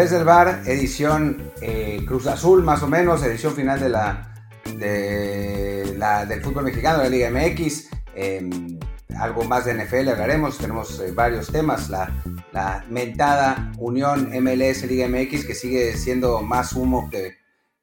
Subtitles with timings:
[0.00, 4.32] Desde el bar, edición eh, Cruz Azul, más o menos, edición final de la,
[4.78, 7.90] de la del fútbol mexicano, de la Liga MX.
[8.14, 8.78] Em,
[9.18, 11.90] algo más de NFL hablaremos, tenemos eh, varios temas.
[11.90, 12.10] La,
[12.50, 17.36] la mentada Unión MLS Liga MX, que sigue siendo más humo que,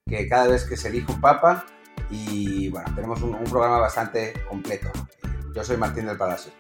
[0.08, 1.68] que cada vez que se elige un papa.
[2.10, 4.92] Y bueno, tenemos un, un programa bastante completo.
[5.54, 6.52] Yo soy Martín del Palacio.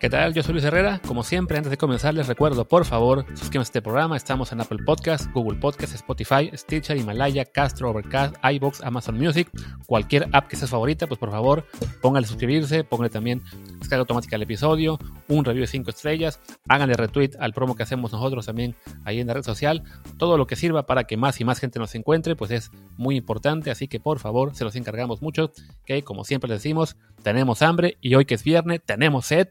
[0.00, 0.32] ¿Qué tal?
[0.32, 0.98] Yo soy Luis Herrera.
[1.06, 4.16] Como siempre, antes de comenzar, les recuerdo, por favor, suscríbanse a este programa.
[4.16, 9.50] Estamos en Apple Podcast, Google Podcast, Spotify, Stitcher, Himalaya, Castro, Overcast, iBox, Amazon Music,
[9.84, 11.66] cualquier app que sea favorita, pues por favor,
[12.00, 13.42] pónganle suscribirse, pónganle también
[13.78, 18.10] descarga automática el episodio, un review de 5 estrellas, háganle retweet al promo que hacemos
[18.10, 19.82] nosotros también ahí en la red social.
[20.16, 23.16] Todo lo que sirva para que más y más gente nos encuentre, pues es muy
[23.16, 23.70] importante.
[23.70, 25.52] Así que por favor, se los encargamos mucho,
[25.84, 29.48] que como siempre les decimos, tenemos hambre y hoy que es viernes, tenemos sed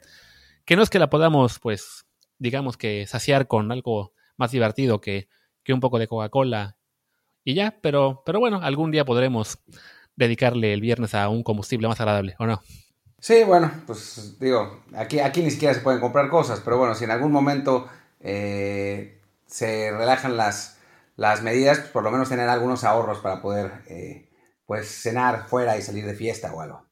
[0.70, 2.06] que no es que la podamos, pues,
[2.38, 5.28] digamos que saciar con algo más divertido que,
[5.64, 6.78] que un poco de Coca-Cola
[7.44, 9.58] y ya, pero, pero bueno, algún día podremos
[10.16, 12.61] dedicarle el viernes a un combustible más agradable, ¿o no?
[13.17, 17.06] Sí, bueno, pues digo, aquí, aquí ni siquiera se pueden comprar cosas, pero bueno, si
[17.06, 17.89] en algún momento
[18.20, 20.80] eh, se relajan las,
[21.16, 24.30] las medidas, pues por lo menos tener algunos ahorros para poder eh,
[24.67, 26.86] pues cenar fuera y salir de fiesta o algo.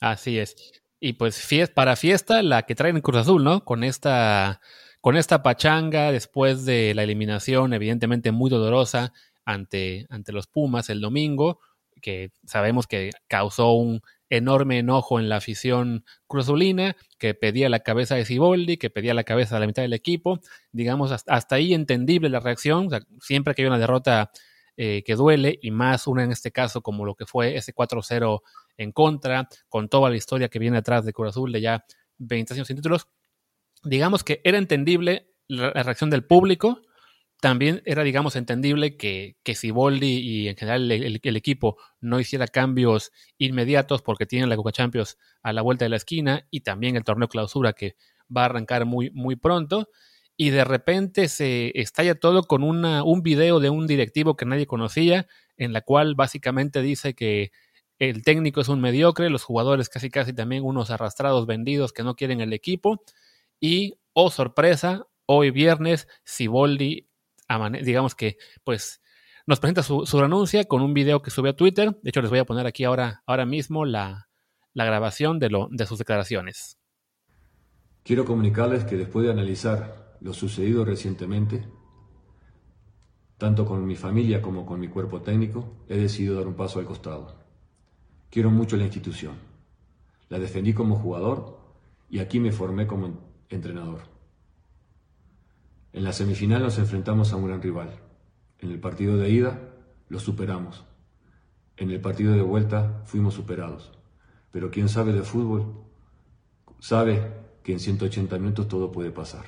[0.00, 0.83] Así es.
[1.00, 3.64] Y pues para fiesta la que traen en Cruz Azul, ¿no?
[3.64, 4.60] Con esta,
[5.00, 9.12] con esta pachanga después de la eliminación, evidentemente muy dolorosa
[9.44, 11.60] ante, ante los Pumas el domingo,
[12.00, 14.00] que sabemos que causó un
[14.30, 19.24] enorme enojo en la afición cruzulina, que pedía la cabeza de Ciboldi, que pedía la
[19.24, 20.40] cabeza de la mitad del equipo.
[20.72, 22.88] Digamos, hasta, ahí entendible la reacción.
[23.20, 24.30] siempre que hay una derrota
[24.76, 28.40] eh, que duele, y más una en este caso como lo que fue ese 4-0
[28.76, 31.84] en contra, con toda la historia que viene atrás de Cruz Azul de ya
[32.18, 33.08] 20 años sin títulos,
[33.84, 36.80] digamos que era entendible la, reacción del público,
[37.40, 43.12] también era, digamos, entendible que, que Boldi y en general el, equipo no hiciera cambios
[43.36, 47.04] inmediatos porque tienen la Coca Champions a la vuelta de la esquina y también el
[47.04, 47.96] torneo clausura que
[48.34, 49.90] va a arrancar muy, muy pronto.
[50.36, 55.26] Y de repente se estalla todo con un video de un directivo que nadie conocía,
[55.58, 57.52] en la cual básicamente dice que
[57.98, 62.16] el técnico es un mediocre, los jugadores casi casi también unos arrastrados vendidos que no
[62.16, 63.02] quieren el equipo.
[63.60, 67.08] Y, oh sorpresa, hoy viernes, Siboldi,
[67.82, 69.00] digamos que, pues,
[69.46, 71.96] nos presenta su, renuncia con un video que sube a Twitter.
[72.02, 74.28] De hecho, les voy a poner aquí ahora, ahora mismo la,
[74.72, 76.78] la grabación de, lo, de sus declaraciones.
[78.02, 81.68] Quiero comunicarles que después de analizar lo sucedido recientemente,
[83.38, 86.86] tanto con mi familia como con mi cuerpo técnico, he decidido dar un paso al
[86.86, 87.43] costado.
[88.34, 89.34] Quiero mucho la institución.
[90.28, 91.56] La defendí como jugador
[92.10, 93.16] y aquí me formé como
[93.48, 94.00] entrenador.
[95.92, 97.90] En la semifinal nos enfrentamos a un gran rival.
[98.58, 99.60] En el partido de ida
[100.08, 100.84] lo superamos.
[101.76, 103.92] En el partido de vuelta fuimos superados.
[104.50, 105.84] Pero quien sabe de fútbol
[106.80, 107.30] sabe
[107.62, 109.44] que en 180 minutos todo puede pasar.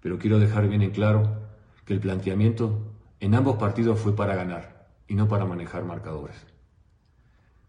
[0.00, 1.50] Pero quiero dejar bien en claro
[1.84, 6.55] que el planteamiento en ambos partidos fue para ganar y no para manejar marcadores.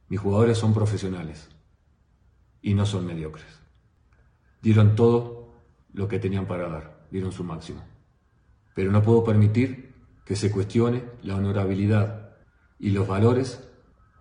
[0.09, 1.49] Mis jugadores son profesionales
[2.61, 3.61] y no son mediocres.
[4.61, 5.53] Dieron todo
[5.93, 7.83] lo que tenían para dar, dieron su máximo.
[8.73, 9.93] Pero no puedo permitir
[10.25, 12.35] que se cuestione la honorabilidad
[12.79, 13.67] y los valores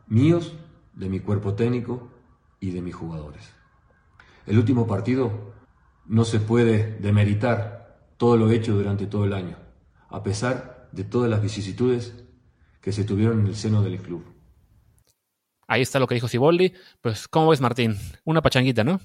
[0.07, 0.55] míos,
[0.95, 2.11] de mi cuerpo técnico
[2.59, 3.53] y de mis jugadores.
[4.47, 5.53] El último partido
[6.07, 9.59] no se puede demeritar todo lo hecho durante todo el año,
[10.09, 12.15] a pesar de todas las vicisitudes
[12.81, 14.25] que se tuvieron en el seno del club.
[15.67, 16.73] Ahí está lo que dijo Siboldi.
[17.01, 17.99] Pues, ¿cómo ves, Martín?
[18.25, 19.01] Una pachanguita, ¿no?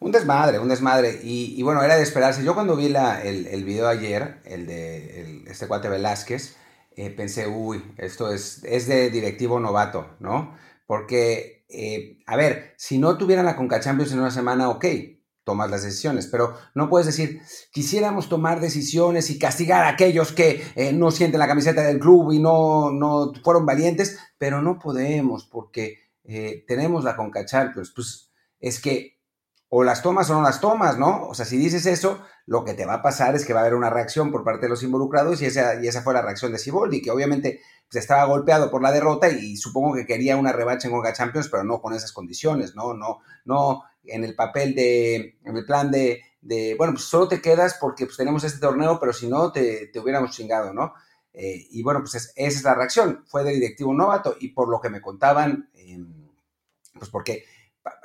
[0.00, 1.20] Un desmadre, un desmadre.
[1.22, 2.42] Y, bueno, era de esperarse.
[2.44, 6.56] Yo cuando vi la, el, video ayer, el de este cuate Velázquez,
[6.96, 10.56] eh, pensé, uy, esto es, es de directivo novato, ¿no?
[10.86, 14.84] Porque, eh, a ver, si no tuvieran la Conca Champions en una semana, ok,
[15.50, 17.42] tomas las decisiones, pero no puedes decir,
[17.72, 22.30] quisiéramos tomar decisiones y castigar a aquellos que eh, no sienten la camiseta del club
[22.30, 27.92] y no, no fueron valientes, pero no podemos porque eh, tenemos la Conca Champions.
[27.92, 28.30] Pues
[28.60, 29.18] es que
[29.68, 31.26] o las tomas o no las tomas, ¿no?
[31.26, 33.62] O sea, si dices eso, lo que te va a pasar es que va a
[33.62, 36.52] haber una reacción por parte de los involucrados y esa, y esa fue la reacción
[36.52, 37.60] de Siboldi, que obviamente
[37.90, 41.48] pues, estaba golpeado por la derrota y, supongo que quería una revancha en Conca Champions,
[41.48, 42.94] pero no con esas condiciones, ¿no?
[42.94, 47.40] No, no en el papel de, en el plan de, de bueno, pues solo te
[47.40, 50.94] quedas porque pues, tenemos este torneo, pero si no, te, te hubiéramos chingado, ¿no?
[51.32, 53.24] Eh, y bueno, pues esa es la reacción.
[53.26, 55.98] Fue de directivo novato y por lo que me contaban, eh,
[56.94, 57.44] pues porque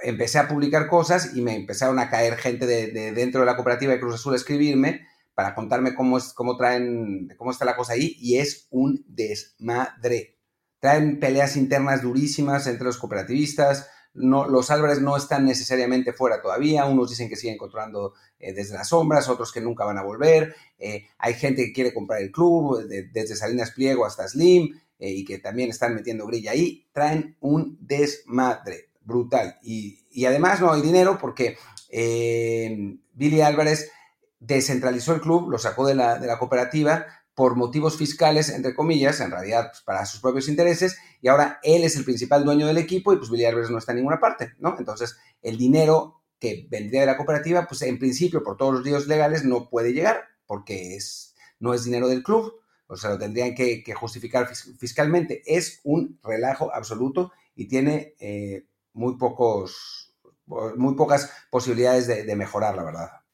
[0.04, 3.56] empecé a publicar cosas y me empezaron a caer gente de, de, dentro de la
[3.56, 7.76] cooperativa de Cruz Azul a escribirme para contarme cómo, es, cómo traen, cómo está la
[7.76, 10.38] cosa ahí, y es un desmadre.
[10.80, 16.86] Traen peleas internas durísimas entre los cooperativistas, no, los Álvarez no están necesariamente fuera todavía,
[16.86, 20.56] unos dicen que siguen controlando eh, desde las sombras, otros que nunca van a volver,
[20.80, 25.26] eh, hay gente que quiere comprar el club, desde Salinas Pliego hasta Slim, eh, y
[25.26, 29.58] que también están metiendo grilla ahí, traen un desmadre brutal.
[29.62, 31.58] Y, y además no hay dinero porque
[31.92, 33.92] Billy Álvarez
[34.40, 37.06] descentralizó el club, lo sacó de la, de la cooperativa
[37.36, 41.84] por motivos fiscales, entre comillas, en realidad pues, para sus propios intereses, y ahora él
[41.84, 44.76] es el principal dueño del equipo y pues Billy no está en ninguna parte, ¿no?
[44.80, 49.08] Entonces, el dinero que vendría de la cooperativa, pues en principio, por todos los días
[49.08, 52.54] legales, no puede llegar, porque es, no es dinero del club,
[52.88, 54.48] o sea, lo tendrían que, justificar
[54.78, 55.42] fiscalmente.
[55.46, 60.16] Es un relajo absoluto y tiene eh, muy pocos,
[60.46, 63.25] muy pocas posibilidades de mejorar, la verdad.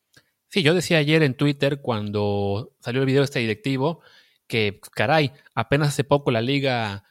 [0.51, 4.01] Sí, yo decía ayer en Twitter cuando salió el video de este directivo
[4.48, 7.06] que, caray, apenas hace poco la liga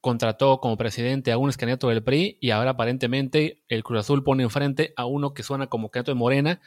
[0.00, 4.42] contrató como presidente a un candidato del PRI y ahora aparentemente el Cruz Azul pone
[4.42, 6.60] enfrente a uno que suena como candidato de Morena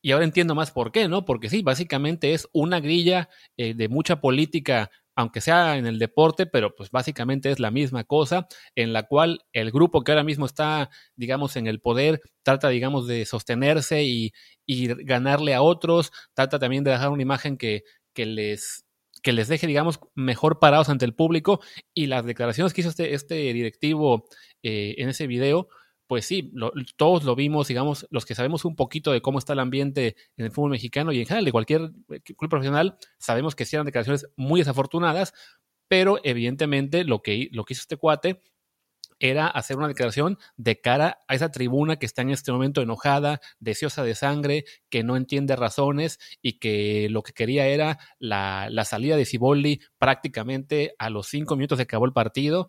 [0.00, 1.26] y ahora entiendo más por qué, ¿no?
[1.26, 3.28] Porque sí, básicamente es una grilla
[3.58, 8.04] eh, de mucha política aunque sea en el deporte, pero pues básicamente es la misma
[8.04, 12.68] cosa, en la cual el grupo que ahora mismo está, digamos, en el poder, trata,
[12.68, 14.32] digamos, de sostenerse y,
[15.04, 18.84] ganarle a otros, trata también de dejar una imagen que, que les
[19.22, 21.60] que les deje, digamos, mejor parados ante el público
[21.94, 24.28] y las declaraciones que hizo este, este directivo
[24.62, 25.68] eh, en ese video,
[26.06, 26.52] pues sí,
[26.96, 30.46] todos lo vimos, digamos, los que sabemos un poquito de cómo está el ambiente en
[30.46, 33.86] el fútbol mexicano y en general de cualquier eh, club profesional, sabemos que sí eran
[33.86, 35.34] declaraciones muy desafortunadas,
[35.88, 38.42] pero evidentemente lo que, lo que hizo este cuate
[39.18, 43.40] era hacer una declaración de cara a esa tribuna que está en este momento enojada,
[43.60, 48.84] deseosa de sangre, que no entiende razones y que lo que quería era la, la
[48.84, 52.68] salida de Ciboldi prácticamente a los cinco minutos de que acabó el partido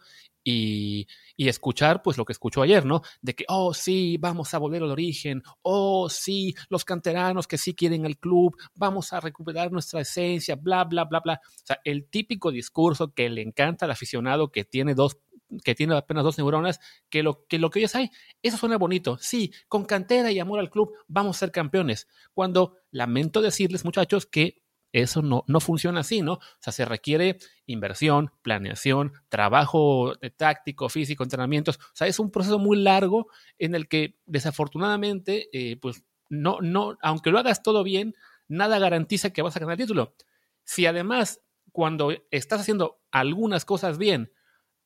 [0.49, 3.01] y, y, escuchar pues lo que escuchó ayer, ¿no?
[3.21, 7.75] De que, oh sí, vamos a volver al origen, oh sí, los canteranos que sí
[7.75, 11.41] quieren el club, vamos a recuperar nuestra esencia, bla, bla, bla, bla.
[11.43, 15.17] O sea, el típico discurso que le encanta al aficionado que tiene dos
[15.63, 16.79] que tiene apenas dos neuronas,
[17.09, 18.11] que lo que, lo que ellos hay,
[18.41, 19.17] eso suena bonito.
[19.19, 22.07] Sí, con cantera y amor al club vamos a ser campeones.
[22.33, 24.61] Cuando lamento decirles, muchachos, que
[24.93, 26.33] eso no, no funciona así, ¿no?
[26.33, 31.77] O sea, se requiere inversión, planeación, trabajo táctico, físico, entrenamientos.
[31.77, 33.27] O sea, es un proceso muy largo
[33.59, 38.15] en el que desafortunadamente, eh, pues no, no, aunque lo hagas todo bien,
[38.47, 40.15] nada garantiza que vas a ganar el título.
[40.63, 41.41] Si además,
[41.71, 44.31] cuando estás haciendo algunas cosas bien,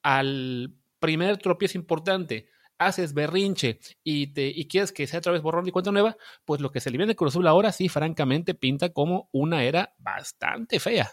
[0.03, 2.47] al primer tropiezo importante
[2.85, 6.61] haces berrinche y, te, y quieres que sea otra vez borrón y cuenta nueva, pues
[6.61, 10.79] lo que se le viene Cruz Azul ahora sí, francamente, pinta como una era bastante
[10.79, 11.11] fea.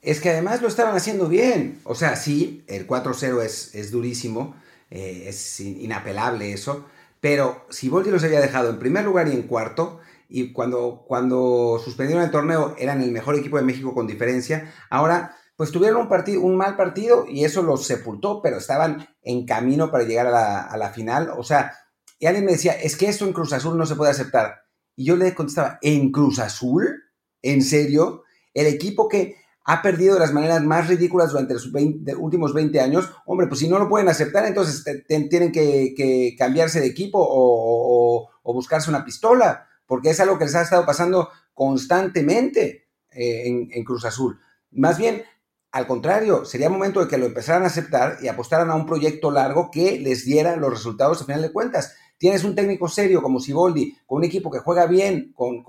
[0.00, 1.80] Es que además lo estaban haciendo bien.
[1.84, 4.54] O sea, sí, el 4-0 es, es, durísimo,
[4.90, 6.86] eh, es inapelable eso,
[7.20, 11.80] pero si Volti los había dejado en primer lugar y en cuarto, y cuando, cuando
[11.82, 16.08] suspendieron el torneo eran el mejor equipo de México con diferencia, ahora pues tuvieron un,
[16.08, 20.76] partido, un mal partido y eso los sepultó, pero estaban en camino para llegar a
[20.76, 21.32] la, final.
[21.36, 21.72] O sea,
[22.20, 24.60] y alguien me decía, es que esto en Cruz Azul no se puede aceptar.
[24.94, 27.02] Y yo le contestaba, ¿en Cruz Azul?
[27.42, 28.22] ¿En serio?
[28.54, 29.34] El equipo que
[29.64, 31.68] ha perdido de las maneras más ridículas durante los
[32.18, 36.86] últimos 20 años, hombre, pues si no lo pueden aceptar, entonces tienen que, cambiarse de
[36.86, 43.48] equipo o, buscarse una pistola, porque es algo que les ha estado pasando constantemente eh,
[43.48, 44.38] en, en Cruz Azul.
[44.70, 45.24] Más bien,
[45.70, 49.30] al contrario, sería momento de que lo empezaran a aceptar y apostaran a un proyecto
[49.30, 51.94] largo que les diera los resultados a final de cuentas.
[52.16, 55.64] Tienes un técnico serio como Siboldi, con un equipo que juega bien, con,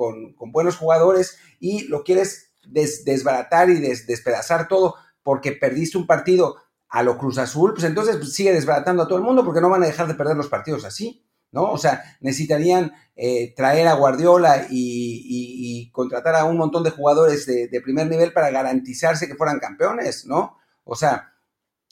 [0.51, 6.55] buenos jugadores, y lo quieres desbaratar y despedazar todo porque perdiste un partido
[6.87, 9.69] a lo Cruz Azul, pues entonces pues, sigue desbaratando a todo el mundo porque no
[9.69, 11.23] van a dejar de perder los partidos así.
[11.51, 11.71] ¿No?
[11.71, 17.81] O sea, necesitarían eh, traer a Guardiola y, contratar a un montón de jugadores de,
[17.83, 20.57] primer nivel para garantizarse que fueran campeones, ¿no?
[20.85, 21.33] O sea,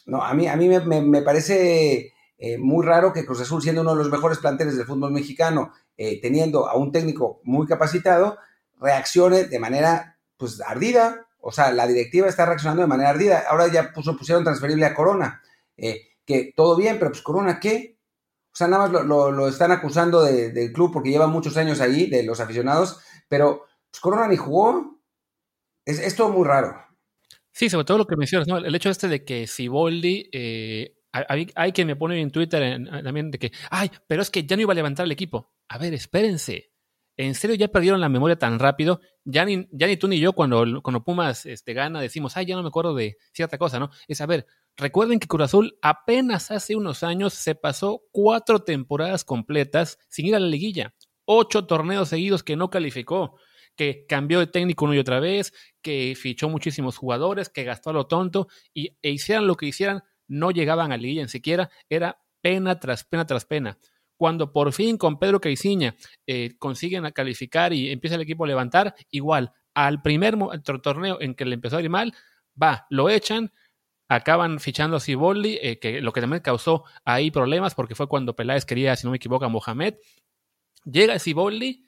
[0.06, 3.92] no, a mí, a mí me, parece eh, muy raro que Cruz Azul, siendo uno
[3.92, 8.38] de los mejores planteles del fútbol mexicano, eh, teniendo a un técnico muy capacitado,
[8.80, 11.28] reaccione de manera, pues, ardida.
[11.42, 13.44] O sea, la directiva está reaccionando de manera ardida.
[13.50, 15.42] Ahora ya pusieron transferible a Corona.
[15.76, 17.97] que todo bien, pero pues Corona, ¿qué?
[18.58, 22.24] O sea, nada más lo, están acusando del club porque lleva muchos años ahí, de
[22.24, 23.00] los aficionados,
[23.30, 25.00] pero pues, Corona ni jugó.
[25.86, 26.76] Es, todo muy raro.
[27.52, 28.58] Sí, sobre todo lo que mencionas, ¿no?
[28.58, 33.30] El hecho este de que Siboldi, eh, hay, hay, quien me pone en Twitter también
[33.30, 35.54] de que, ay, pero es que ya no iba a levantar el equipo.
[35.70, 36.72] A ver, espérense.
[37.16, 39.02] ¿En serio ya perdieron la memoria tan rápido?
[39.24, 42.56] Ya ni, ya ni tú ni yo cuando, cuando Pumas este, gana decimos, ay, ya
[42.56, 43.92] no me acuerdo de cierta cosa, ¿no?
[44.08, 50.00] Es a ver, recuerden que Cruz apenas hace unos años se pasó cuatro temporadas completas
[50.08, 50.94] sin ir a la liguilla.
[51.26, 53.38] Ocho torneos seguidos que no calificó,
[53.76, 57.94] que cambió de técnico una y otra vez, que fichó muchísimos jugadores, que gastó a
[57.94, 61.70] lo tonto y e hicieran lo que hicieran, no llegaban a la liguilla ni siquiera.
[61.90, 63.78] Era pena tras pena tras pena.
[64.16, 68.96] Cuando por fin con Pedro Caiciña eh, consiguen calificar y empieza el equipo a levantar,
[69.12, 70.36] igual, al primer
[70.82, 72.14] torneo en que le empezó a ir mal,
[72.62, 73.52] va, lo echan,
[74.08, 78.36] acaban fichando a Ciboldi, eh, que lo que también causó ahí problemas, porque fue cuando
[78.36, 79.96] Peláez quería, si no me equivoco, a Mohamed.
[80.86, 81.86] Llega Ciboldi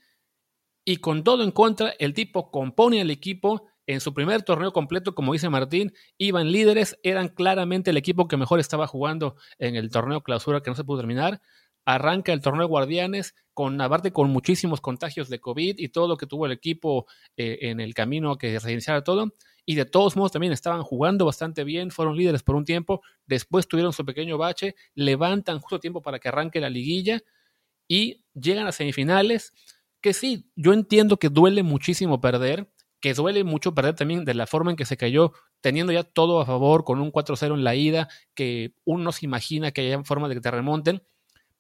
[0.86, 3.68] y con todo en contra, el tipo compone al equipo.
[3.88, 8.38] En su primer torneo completo, como dice Martín, iban líderes, eran claramente el equipo que
[8.38, 11.42] mejor estaba jugando en el torneo clausura que no se pudo terminar
[11.86, 16.18] arranca el torneo de Guardianes con aparte con muchísimos contagios de COVID y todo lo
[16.18, 19.34] que tuvo el equipo eh, en el camino que reiniciara todo.
[19.70, 23.68] Y de todos modos también estaban jugando bastante bien, fueron líderes por un tiempo, después
[23.68, 27.22] tuvieron su pequeño bache, levantan justo tiempo para que arranque la liguilla
[27.88, 29.54] y llegan a semifinales,
[30.02, 34.48] que sí, yo entiendo que duele muchísimo perder, que duele mucho perder también de la
[34.48, 37.76] forma en que se cayó, teniendo ya todo a favor, con un 4-0 en la
[37.76, 41.04] ida, que uno no se imagina que haya forma de que te remonten,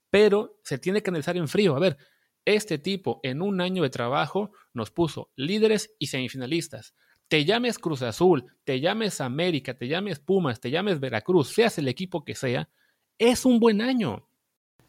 [0.10, 1.76] pero se tiene que analizar en frío.
[1.76, 1.98] A ver,
[2.44, 6.96] este tipo en un año de trabajo nos puso líderes y semifinalistas.
[7.30, 11.88] Te llames Cruz Azul, te llames América, te llames Pumas, te llames Veracruz, seas el
[11.88, 12.70] equipo que sea,
[13.18, 14.28] es un buen año.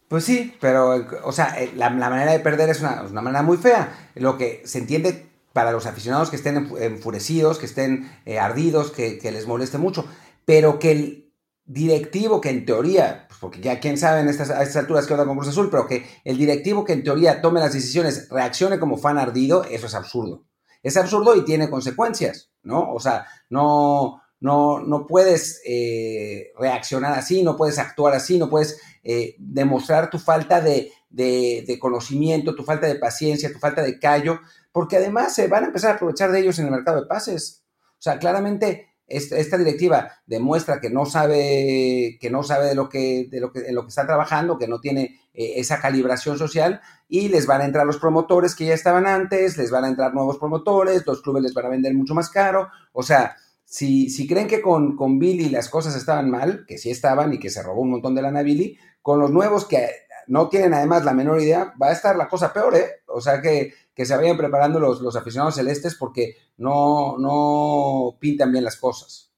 [0.09, 4.11] Pues sí, pero, o sea, eh, la, manera de perder es una, manera muy fea.
[4.17, 9.19] Lo que se entiende para los aficionados que estén enfurecidos, que estén eh, ardidos, que,
[9.19, 10.07] que les moleste mucho,
[10.45, 11.31] pero que el,
[11.71, 15.13] directivo que en teoría, pues porque ya quién sabe en estas, a estas alturas qué
[15.13, 18.81] onda con Cruz Azul, pero que el directivo que en teoría tome las decisiones reaccione
[18.81, 20.45] como fan ardido, eso es absurdo.
[20.83, 22.93] Es absurdo y tiene consecuencias, ¿no?
[22.93, 28.81] O sea, no, no, no puedes eh, reaccionar así, no puedes actuar así, no puedes
[29.03, 34.41] eh, demostrar tu falta de, de, conocimiento, tu falta de paciencia, tu falta de callo,
[34.73, 37.65] porque además se van a empezar a aprovechar de ellos en el mercado de pases.
[37.93, 43.27] O sea, claramente esta directiva demuestra que no sabe, que no sabe de lo que,
[43.29, 46.81] de lo que, en lo que está trabajando, que no tiene eh, esa calibración social
[47.09, 50.15] y les van a entrar los promotores que ya estaban antes, les van a entrar
[50.15, 52.69] nuevos promotores, los clubes les van a vender mucho más caro.
[52.93, 56.91] O sea, si, si creen que con, con Billy las cosas estaban mal, que sí
[56.91, 59.89] estaban y que se robó un montón de lana Billy, con los nuevos que
[60.29, 63.03] no tienen además la menor idea, va a estar la cosa peor, ¿eh?
[63.07, 68.51] O sea que que se vayan preparando los, los aficionados celestes porque no, no pintan
[68.51, 69.31] bien las cosas.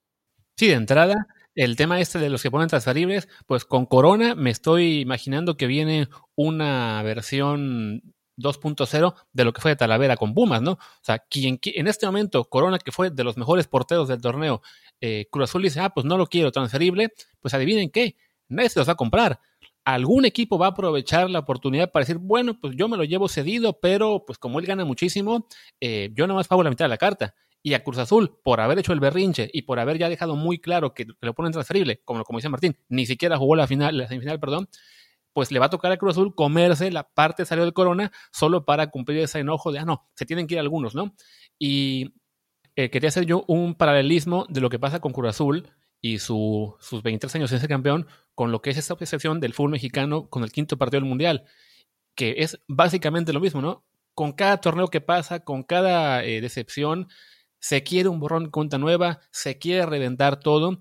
[0.57, 1.26] Sí, de entrada,
[1.57, 5.66] el tema este de los que ponen transferibles, pues con Corona me estoy imaginando que
[5.66, 10.75] viene una versión 2.0 de lo que fue de Talavera con Pumas, ¿no?
[10.75, 14.62] O sea, quien, en este momento Corona, que fue de los mejores porteros del torneo,
[15.00, 18.14] eh, Cruz Azul dice, ah, pues no lo quiero transferible, pues adivinen qué,
[18.47, 19.40] nadie se los va a comprar
[19.85, 23.29] algún equipo va a aprovechar la oportunidad para decir, bueno, pues yo me lo llevo
[23.29, 25.47] cedido, pero pues como él gana muchísimo,
[25.81, 27.35] eh, yo nada más pago la mitad de la carta.
[27.65, 30.59] Y a Cruz Azul, por haber hecho el berrinche y por haber ya dejado muy
[30.59, 34.09] claro que, lo ponen transferible, como, como dice Martín, ni siquiera jugó la final, la
[34.09, 34.69] semifinal, perdón,
[35.33, 38.65] pues le va a tocar a Cruz Azul comerse la parte salió del Corona solo
[38.65, 41.15] para cumplir ese enojo de, ah, no, se tienen que ir algunos, ¿no?
[41.59, 42.15] Y
[42.75, 45.69] eh, quería hacer yo un paralelismo de lo que pasa con Cruz Azul
[46.02, 49.71] y sus 23 años en ese campeón con lo que es esta obsesión del fútbol
[49.71, 51.44] mexicano con el quinto partido del Mundial,
[52.14, 53.85] que es básicamente lo mismo, ¿no?
[54.14, 57.09] Con cada torneo que pasa, con cada eh, decepción,
[57.61, 60.80] se quiere un borrón cuenta nueva, se quiere reventar todo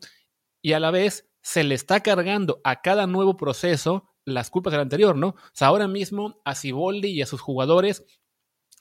[0.61, 4.81] y a la vez se le está cargando a cada nuevo proceso las culpas del
[4.81, 5.29] anterior, ¿no?
[5.29, 8.03] O sea, ahora mismo a Ciboldi y a sus jugadores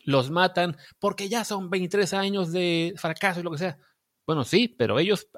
[0.04, 3.78] los matan porque ya son 23 años de fracaso y lo que sea.
[4.26, 5.28] Bueno, sí, pero ellos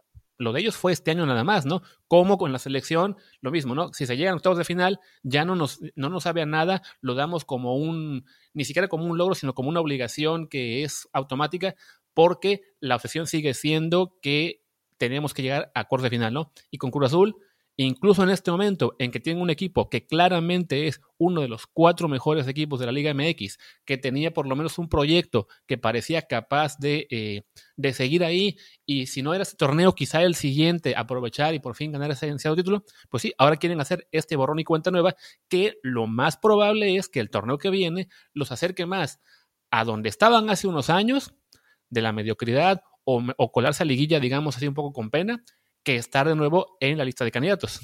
[0.42, 1.82] lo de ellos fue este año nada más, ¿no?
[2.08, 3.92] Como con la selección, lo mismo, ¿no?
[3.92, 6.82] Si se llegan a octavos de final, ya no nos, no nos sabe a nada,
[7.00, 11.08] lo damos como un, ni siquiera como un logro, sino como una obligación que es
[11.12, 11.74] automática,
[12.14, 14.62] porque la obsesión sigue siendo que
[14.98, 16.52] tenemos que llegar a cuartos de final, ¿no?
[16.70, 17.36] Y con Cruz Azul,
[17.76, 21.66] incluso en este momento en que tienen un equipo que claramente es uno de los
[21.66, 25.78] cuatro mejores equipos de la Liga MX, que tenía por lo menos un proyecto que
[25.78, 27.42] parecía capaz de, eh,
[27.76, 31.74] de seguir ahí, y si no era este torneo, quizá el siguiente, aprovechar y por
[31.74, 35.14] fin ganar ese ansiado título, pues sí, ahora quieren hacer este borrón y cuenta nueva,
[35.48, 39.20] que lo más probable es que el torneo que viene los acerque más
[39.70, 41.34] a donde estaban hace unos años,
[41.92, 45.44] de la mediocridad o, o colarse a liguilla, digamos así un poco con pena,
[45.84, 47.80] que estar de nuevo en la lista de candidatos.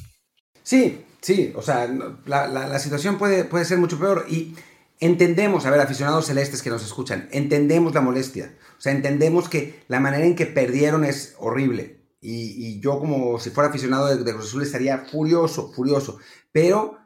[0.62, 1.88] Sí, sí, o sea,
[2.26, 4.54] la, situación puede, puede ser mucho peor y
[5.00, 8.54] entendemos, a ver, aficionados celestes que nos escuchan, entendemos la molestia.
[8.76, 11.98] O sea, entendemos que la manera en que perdieron es horrible.
[12.20, 16.18] Y, yo como si fuera aficionado de, de Cruz Azul estaría furioso, furioso.
[16.52, 16.98] Pero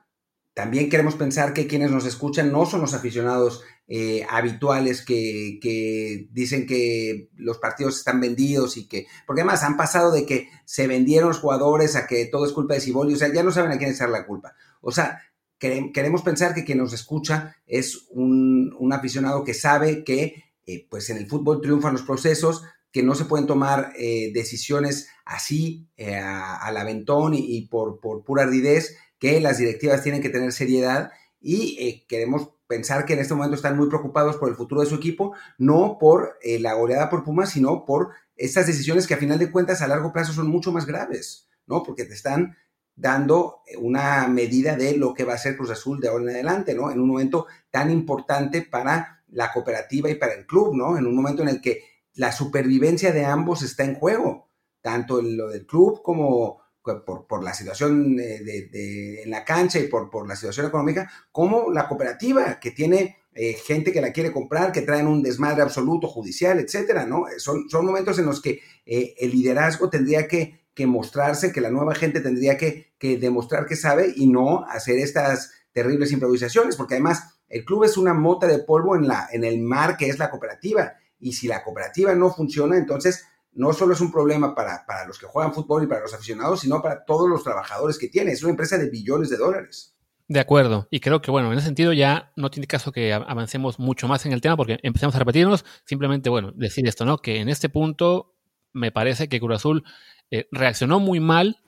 [0.55, 6.67] también queremos pensar que quienes nos escuchan no son los aficionados eh, habituales que, dicen
[6.67, 11.29] que los partidos están vendidos y que, porque además han pasado de que se vendieron
[11.29, 13.79] los jugadores a que todo es culpa de Ciboli, o sea, ya no saben a
[13.79, 14.55] quién echar la culpa.
[14.81, 15.21] O sea,
[15.59, 21.19] queremos pensar que quien nos escucha es un, aficionado que sabe que eh, pues en
[21.19, 27.35] el fútbol triunfan los procesos, que no se pueden tomar eh, decisiones así al aventón
[27.35, 32.51] y, y por, pura ardidez, que las directivas tienen que tener seriedad y eh, queremos
[32.73, 35.99] pensar que en este momento están muy preocupados por el futuro de su equipo, no
[36.01, 39.83] por eh, la goleada por Pumas, sino por estas decisiones que a final de cuentas
[39.83, 41.83] a largo plazo son mucho más graves, ¿no?
[41.83, 42.57] Porque te están
[42.95, 46.75] dando una medida de lo que va a ser Cruz Azul de ahora en adelante,
[46.75, 46.91] ¿no?
[46.91, 50.97] En un momento tan importante para la cooperativa y para el club, ¿no?
[50.97, 51.83] En un momento en el que
[52.15, 54.49] la supervivencia de ambos está en juego,
[54.81, 60.27] tanto en lo del club como por, la situación de, en la cancha y por,
[60.27, 64.83] la situación económica, como la cooperativa, que tiene eh, gente que la quiere comprar, que
[64.83, 67.25] traen un desmadre absoluto judicial, etcétera, ¿no?
[67.39, 71.95] Son, son momentos en los que eh, el liderazgo tendría que, mostrarse, que la nueva
[71.95, 77.39] gente tendría que, que, demostrar que sabe y no hacer estas terribles improvisaciones, porque además
[77.49, 80.31] el club es una mota de polvo en, la, en el mar que es la
[80.31, 85.19] cooperativa, y si la cooperativa no funciona, entonces no solo es un problema para, los
[85.19, 88.33] que juegan fútbol y para los aficionados, sino para todos los trabajadores que tiene.
[88.33, 89.95] Es una empresa de billones de dólares.
[90.29, 90.89] De acuerdo.
[90.91, 94.25] Y creo que, bueno, en ese sentido ya no tiene caso que avancemos mucho más
[94.25, 95.65] en el tema porque empezamos a repetirnos.
[95.85, 97.19] Simplemente, bueno, decir esto, ¿no?
[97.19, 98.35] Que en este punto
[98.73, 99.85] me parece que Cruz Azul
[100.31, 101.59] eh, reaccionó muy mal,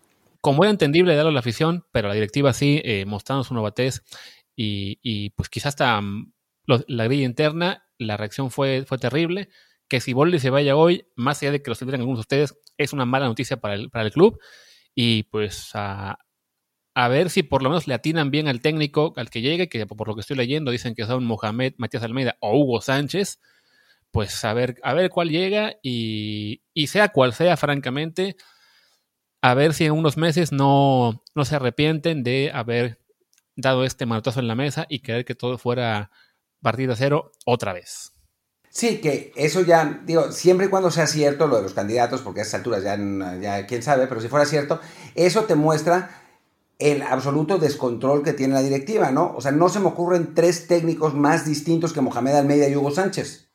[0.41, 4.03] como era entendible darlo a la afición, pero la directiva sí, eh, mostrando su novatez
[4.57, 6.33] y, y pues quizás hasta mm,
[6.67, 9.51] la grilla interna, la reacción fue, fue terrible
[9.89, 12.59] que si Boldi se vaya hoy, más allá de que lo celebren algunos de ustedes,
[12.79, 14.41] es una mala noticia para el, para el club.
[14.95, 16.19] Y pues a,
[17.09, 20.09] ver si por lo menos le atinan bien al técnico, al que llegue, que por
[20.09, 23.41] lo que estoy leyendo dicen que son Mohamed, Matías Almeida o Hugo Sánchez.
[24.11, 28.37] Pues a ver, a ver cuál llega y, y sea cual sea, francamente,
[29.43, 33.01] a ver si en unos meses no, no se arrepienten de haber
[33.57, 36.11] dado este manotazo en la mesa y querer que todo fuera
[36.63, 38.14] partida cero otra vez.
[38.75, 42.41] Sí, que eso ya, digo, siempre y cuando sea cierto lo de los candidatos, porque
[42.41, 42.99] a esas alturas ya,
[43.41, 44.81] ya quién sabe, pero si fuera cierto,
[45.15, 46.11] eso te muestra
[46.81, 49.33] el absoluto descontrol que tiene la directiva, ¿no?
[49.37, 52.91] O sea, no se me ocurren tres técnicos más distintos que Mohamed Almeida y Hugo
[52.91, 53.49] Sánchez,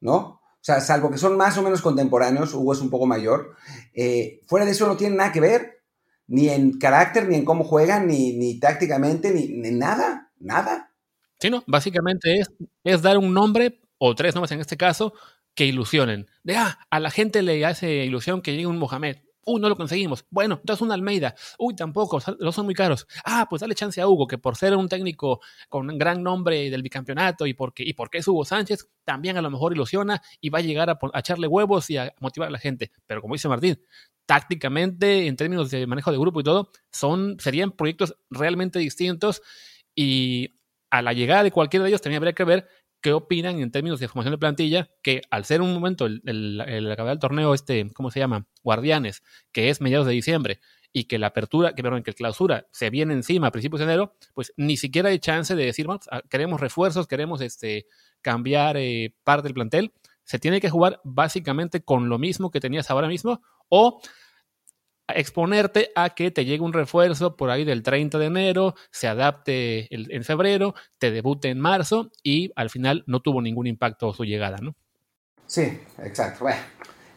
[0.00, 0.16] ¿no?
[0.16, 3.56] O sea, salvo que son más o menos contemporáneos, Hugo es un poco mayor,
[3.92, 5.82] eh, fuera de eso no tiene nada que ver,
[6.28, 10.94] ni en carácter, ni en cómo juegan, ni, ni tácticamente, ni, ni nada, nada.
[11.38, 12.50] Sí, no, básicamente es,
[12.84, 15.12] es dar un nombre o tres nombres en este caso,
[15.54, 16.26] que ilusionen.
[16.42, 19.18] De, ah, a la gente le hace ilusión que llegue un Mohamed.
[19.44, 20.24] Uy, no lo conseguimos.
[20.30, 21.34] Bueno, entonces un Almeida.
[21.58, 23.06] Uy, tampoco, los son muy caros.
[23.24, 26.70] Ah, pues dale chance a Hugo, que por ser un técnico con un gran nombre
[26.70, 30.48] del bicampeonato y porque, y porque es Hugo Sánchez, también a lo mejor ilusiona y
[30.48, 32.90] va a llegar a, echarle huevos y a motivar a la gente.
[33.06, 33.82] Pero como dice Martín,
[34.24, 39.42] tácticamente, en términos de manejo de grupo y todo, son, serían proyectos realmente distintos
[39.94, 40.54] y
[40.90, 42.68] a la llegada de cualquiera de ellos también habría que ver
[43.00, 46.90] qué opinan en términos de formación de plantilla, que al ser un momento el, el,
[46.90, 48.46] acabar el torneo, este, ¿cómo se llama?
[48.62, 50.60] Guardianes, que es mediados de diciembre,
[50.92, 53.84] y que la apertura, que perdón, que el clausura se viene encima a principios de
[53.84, 57.86] enero, pues ni siquiera hay chance de decir, ah, queremos refuerzos, queremos este,
[58.20, 59.92] cambiar eh, parte del plantel.
[60.24, 64.00] Se tiene que jugar básicamente con lo mismo que tenías ahora mismo, o
[65.10, 69.88] exponerte a que te llegue un refuerzo por ahí del 30 de enero, se adapte
[69.90, 74.58] en febrero, te debute en marzo y al final no tuvo ningún impacto su llegada,
[74.60, 74.74] ¿no?
[75.46, 76.44] Sí, exacto.
[76.44, 76.60] Bueno,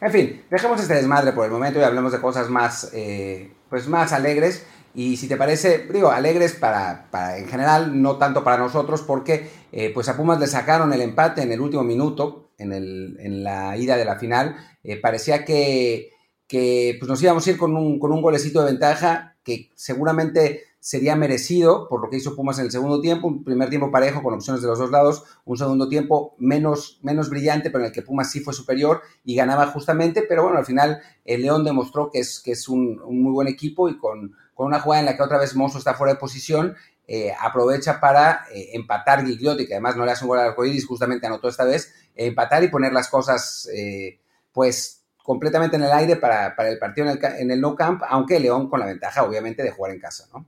[0.00, 3.88] en fin, dejemos este desmadre por el momento y hablemos de cosas más, eh, pues
[3.88, 4.66] más alegres.
[4.94, 9.50] Y si te parece, digo, alegres para, para en general, no tanto para nosotros, porque
[9.72, 13.42] eh, pues a Pumas le sacaron el empate en el último minuto, en, el, en
[13.42, 14.56] la ida de la final.
[14.82, 16.13] Eh, parecía que
[16.46, 20.62] que pues, nos íbamos a ir con un, con un golecito de ventaja que seguramente
[20.84, 24.22] sería merecido por lo que hizo Pumas en el segundo tiempo, un primer tiempo parejo
[24.22, 27.92] con opciones de los dos lados, un segundo tiempo menos, menos brillante, pero en el
[27.92, 32.10] que Pumas sí fue superior y ganaba justamente, pero bueno, al final el León demostró
[32.10, 35.16] que es, que es un, muy buen equipo y con, con, una jugada en la
[35.16, 36.74] que otra vez Mozo está fuera de posición,
[37.06, 40.86] eh, aprovecha para eh, empatar Gigliotti, que además no le hace un gol al arcoíris,
[40.86, 44.20] justamente anotó esta vez, empatar y poner las cosas, eh,
[44.52, 48.38] pues completamente en el aire para, el partido en el, en el, no camp, aunque
[48.38, 50.46] León con la ventaja, obviamente, de jugar en casa, ¿no?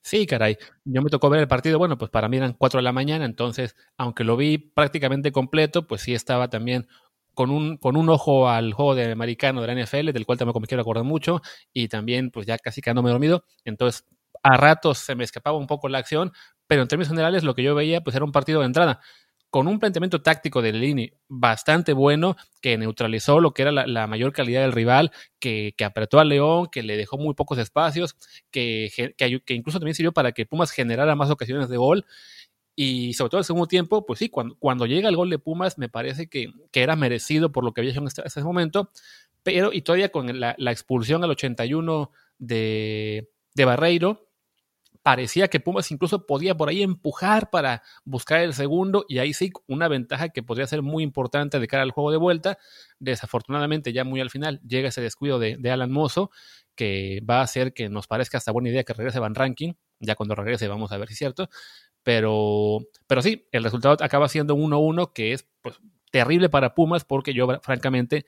[0.00, 0.56] Sí, caray.
[0.84, 3.26] Yo me tocó ver el partido, bueno, pues para mí eran 4 de la mañana,
[3.26, 6.88] entonces, aunque lo vi prácticamente completo, pues sí estaba también
[7.34, 10.60] con un, con un ojo al juego de americano de la NFL, del cual tampoco
[10.60, 11.42] me quiero acordar mucho,
[11.74, 13.44] y también pues ya casi quedándome dormido.
[13.66, 14.06] Entonces,
[14.42, 16.32] a ratos se me escapaba un poco la acción,
[16.66, 19.00] pero en términos generales lo que yo veía pues era un partido de entrada
[19.50, 24.32] con un planteamiento táctico de Lini bastante bueno, que neutralizó lo que era la, mayor
[24.32, 28.16] calidad del rival, que, apretó al León, que le dejó muy pocos espacios,
[28.50, 32.04] que, que, incluso también sirvió para que Pumas generara más ocasiones de gol.
[32.76, 35.78] Y sobre todo el segundo tiempo, pues sí, cuando, cuando llega el gol de Pumas,
[35.78, 38.92] me parece que, era merecido por lo que había hecho este, ese momento,
[39.42, 44.27] pero y todavía con la, expulsión al 81 de, de Barreiro,
[45.02, 49.52] parecía que Pumas incluso podía por ahí empujar para buscar el segundo y ahí sí
[49.66, 52.58] una ventaja que podría ser muy importante de cara al juego de vuelta.
[52.98, 56.30] Desafortunadamente ya muy al final llega ese descuido de, Alan Mozo
[56.74, 59.74] que va a hacer que nos parezca hasta buena idea que regrese Van Ranking.
[60.00, 61.48] Ya cuando regrese vamos a ver si es cierto.
[62.02, 65.80] Pero, pero sí, el resultado acaba siendo 1-1 que es pues,
[66.10, 68.24] terrible para Pumas porque yo francamente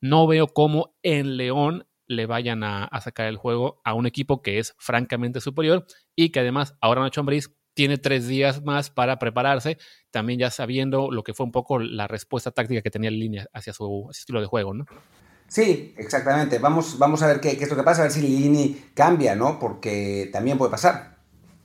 [0.00, 4.58] no veo cómo en León le vayan a, sacar el juego a un equipo que
[4.58, 9.76] es francamente superior y que además ahora Nacho Ambriz tiene tres días más para prepararse,
[10.10, 13.46] también ya sabiendo lo que fue un poco la respuesta táctica que tenía en línea
[13.52, 14.86] hacia su estilo de juego, ¿no?
[15.48, 16.58] Sí, exactamente.
[16.58, 19.58] Vamos, vamos a ver qué, es lo que pasa, a ver si Lini cambia, ¿no?
[19.58, 21.18] Porque también puede pasar.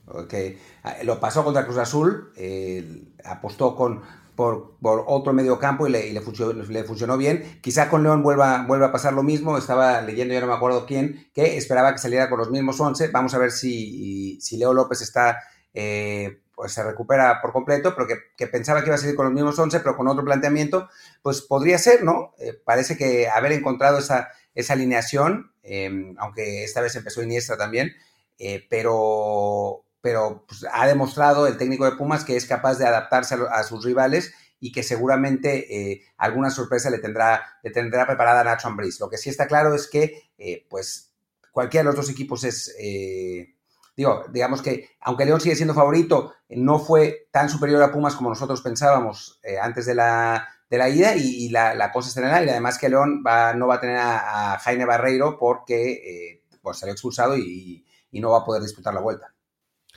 [0.04, 4.02] Porque ah, lo pasó contra Cruz Azul, eh, apostó con,
[4.34, 7.60] por, otro medio campo y, le, funcionó, le, funcionó, bien.
[7.60, 9.58] Quizá con León vuelva, vuelva a pasar lo mismo.
[9.58, 13.08] Estaba leyendo, ya no me acuerdo quién, que esperaba que saliera con los mismos 11.
[13.08, 15.38] Vamos a ver si, si Leo López está,
[15.74, 19.34] eh, pues se recupera por completo, pero que, pensaba que iba a salir con los
[19.34, 20.88] mismos 11, pero con otro planteamiento,
[21.22, 22.34] pues podría ser, ¿no?
[22.38, 27.92] Eh, parece que haber encontrado esa, esa alineación, em, aunque esta vez empezó Iniesta también,
[28.38, 33.36] eh, pero pero pues, ha demostrado el técnico de Pumas que es capaz de adaptarse
[33.50, 38.68] a, sus rivales y que seguramente eh, alguna sorpresa le tendrá, le tendrá preparada Nacho
[38.68, 39.00] Ambriz.
[39.00, 41.14] Lo que sí está claro es que, eh, pues,
[41.52, 43.54] cualquiera de los dos equipos es, eh,
[43.96, 48.28] digo, digamos que, aunque León sigue siendo favorito, no fue tan superior a Pumas como
[48.28, 52.50] nosotros pensábamos antes de la, de la ida y, la, cosa está en el aire.
[52.52, 57.36] Además que León va, no va a tener a, Jaime Barreiro porque pues, salió expulsado
[57.36, 59.34] y no va a poder disputar la vuelta.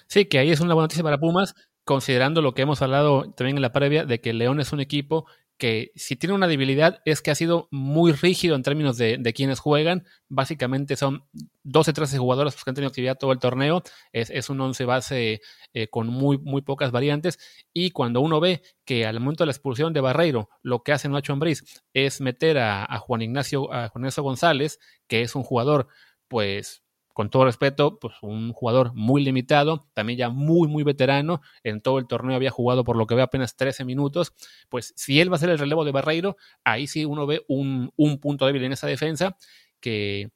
[0.07, 3.57] Sí, que ahí es una buena noticia para Pumas, considerando lo que hemos hablado también
[3.57, 5.25] en la previa, de que León es un equipo
[5.57, 9.59] que si tiene una debilidad es que ha sido muy rígido en términos de, quienes
[9.59, 10.05] juegan.
[10.27, 11.23] Básicamente son
[11.63, 13.81] 12, 13 jugadores que han tenido actividad todo el torneo.
[14.11, 15.41] Es, un 11 base
[15.73, 17.39] eh, con muy, muy pocas variantes.
[17.73, 21.07] Y cuando uno ve que al momento de la expulsión de Barreiro, lo que hace
[21.07, 21.63] Nacho Ambriz
[21.93, 25.87] es meter a, a Juan Ignacio, a Juan Ignacio González, que es un jugador,
[26.27, 26.84] pues
[27.15, 31.97] con todo respeto, pues un jugador muy limitado, también ya muy, muy veterano, en todo
[31.97, 34.33] el torneo había jugado por lo que ve apenas 13 minutos,
[34.67, 37.93] pues si él va a ser el relevo de Barreiro, ahí sí uno ve un,
[38.19, 39.37] punto débil en esa defensa
[39.79, 40.29] que,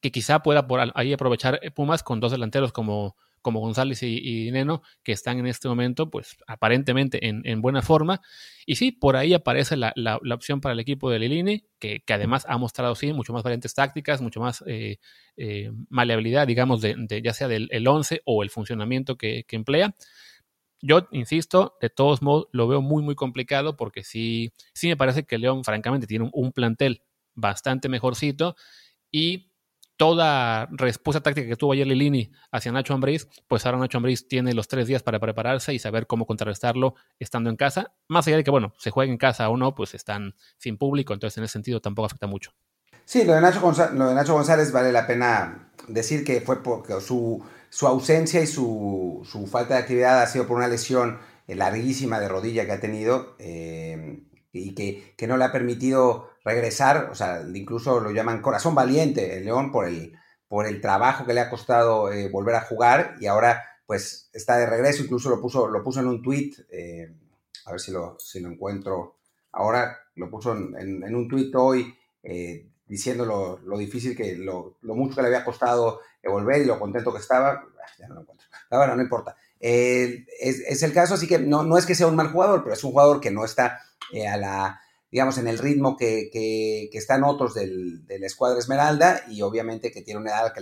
[0.00, 3.14] que quizá pueda por ahí aprovechar Pumas con dos delanteros como,
[3.46, 8.20] como González y, Neno, que están en este momento, pues aparentemente en, buena forma.
[8.66, 9.94] Y sí, por ahí aparece la,
[10.34, 13.72] opción para el equipo de Lilini, que, que, además ha mostrado, sí, mucho más variantes
[13.72, 14.96] tácticas, mucho más eh,
[15.36, 19.94] eh, maleabilidad, digamos, de, ya sea del el 11 o el funcionamiento que, emplea.
[20.82, 25.22] Yo, insisto, de todos modos lo veo muy, muy complicado porque sí, sí me parece
[25.22, 27.04] que León, francamente, tiene un plantel
[27.36, 28.56] bastante mejorcito
[29.12, 29.52] y
[29.96, 34.52] toda respuesta táctica que tuvo ayer Lilini hacia Nacho Ambriz, pues ahora Nacho Ambriz tiene
[34.52, 37.94] los tres días para prepararse y saber cómo contrarrestarlo estando en casa.
[38.08, 41.14] Más allá de que, bueno, se juegue en casa o no, pues están sin público,
[41.14, 42.52] entonces en ese sentido tampoco afecta mucho.
[43.04, 48.42] Sí, lo de Nacho, González, vale la pena decir que fue porque su, su ausencia
[48.42, 52.72] y su, su, falta de actividad ha sido por una lesión larguísima de rodilla que
[52.72, 58.12] ha tenido eh, y que, que no le ha permitido regresar, o sea, incluso lo
[58.12, 62.28] llaman corazón valiente el León por el, por el trabajo que le ha costado eh,
[62.28, 66.06] volver a jugar y ahora pues está de regreso, incluso lo puso, lo puso en
[66.06, 67.12] un tweet, eh,
[67.64, 69.16] a ver si lo, si lo encuentro
[69.52, 75.22] ahora, lo puso en, un tweet hoy eh, diciendo lo, difícil que, lo, mucho que
[75.22, 78.80] le había costado volver y lo contento que estaba, ah, ya no lo encuentro, pero
[78.80, 79.36] bueno, no importa.
[79.58, 82.74] Es, es, el caso, así que no, no es que sea un mal jugador, pero
[82.74, 83.80] es un jugador que no está
[84.28, 84.80] a la
[85.16, 89.90] digamos, en el ritmo que, que, están otros del, de la escuadra Esmeralda y obviamente
[89.90, 90.52] que tiene una edad a la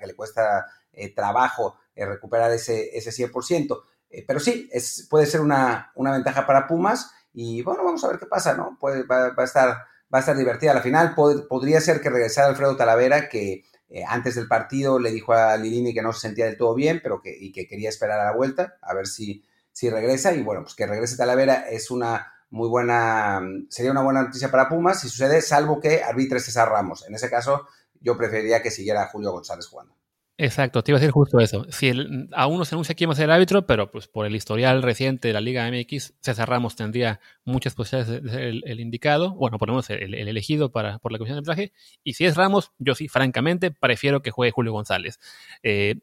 [0.00, 3.80] que le, cuesta eh, trabajo eh, recuperar ese, ese 100%.
[4.10, 4.68] Eh, pero sí,
[5.08, 8.76] puede ser una, una, ventaja para Pumas y bueno, vamos a ver qué pasa, ¿no?
[8.80, 9.68] Puede, va, a estar,
[10.12, 11.14] va a estar divertida la final.
[11.14, 15.94] podría ser que regresara Alfredo Talavera, que eh, antes del partido le dijo a Lilini
[15.94, 18.36] que no se sentía del todo bien, pero que, y que quería esperar a la
[18.36, 20.32] vuelta, a ver si, si regresa.
[20.32, 24.68] Y bueno, pues que regrese Talavera es una muy buena, sería una buena noticia para
[24.68, 27.06] Pumas si sucede, salvo que arbitre César Ramos.
[27.06, 27.66] En ese caso,
[28.00, 29.94] yo preferiría que siguiera Julio González jugando.
[30.42, 31.66] Exacto, te iba a decir justo eso.
[31.68, 31.92] Si
[32.32, 34.82] aún no se anuncia quién va a ser el árbitro, pero pues por el historial
[34.82, 39.58] reciente de la Liga MX, César Ramos tendría muchas posibilidades de ser el, indicado, bueno,
[39.58, 41.72] por lo menos el, elegido para, por la comisión de arbitraje.
[42.02, 45.20] Y si es Ramos, yo sí, francamente, prefiero que juegue Julio González.
[45.62, 45.96] Eh,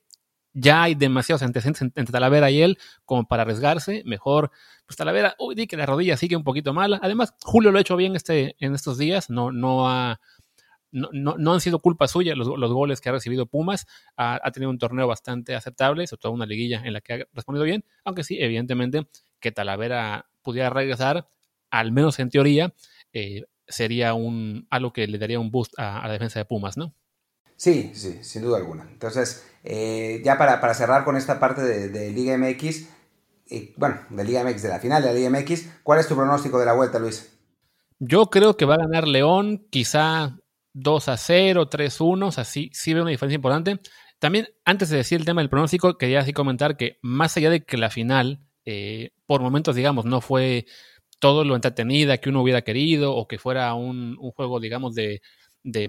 [0.59, 4.01] ya hay demasiados antecedentes entre Talavera y él como para arriesgarse.
[4.05, 4.51] Mejor,
[4.85, 6.99] pues Talavera, uy, di que la rodilla sigue un poquito mala.
[7.03, 10.19] Además, Julio lo ha hecho bien este, en estos días, no, no ha
[10.91, 13.85] no, han sido culpa suya los, goles que ha recibido Pumas.
[14.15, 17.65] Ha, tenido un torneo bastante aceptable, sobre todo una liguilla en la que ha respondido
[17.65, 19.07] bien, aunque sí, evidentemente,
[19.39, 21.27] que Talavera pudiera regresar,
[21.69, 22.73] al menos en teoría,
[23.13, 26.95] eh, sería un, algo que le daría un boost a, la defensa de Pumas, ¿no?
[27.57, 28.87] Sí, sí, sin duda alguna.
[28.89, 32.87] Entonces, eh, ya para, cerrar con esta parte de, Liga MX,
[33.49, 36.15] eh, bueno, de Liga MX, de la final de la Liga MX, ¿cuál es tu
[36.15, 37.37] pronóstico de la vuelta, Luis?
[37.99, 40.37] Yo creo que va a ganar León, quizá
[40.73, 43.79] 2 a 0, 3 1, o sea, sí, sí veo una diferencia importante.
[44.19, 47.63] También, antes de decir el tema del pronóstico, quería así comentar que más allá de
[47.63, 50.65] que la final, eh, por momentos, digamos, no fue
[51.19, 55.21] todo lo entretenida que uno hubiera querido o que fuera un, juego, digamos, de,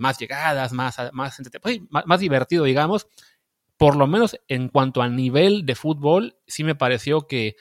[0.00, 3.06] más llegadas, más, más, pues más, divertido, digamos,
[3.76, 7.56] por lo menos en cuanto a nivel de fútbol, sí me pareció que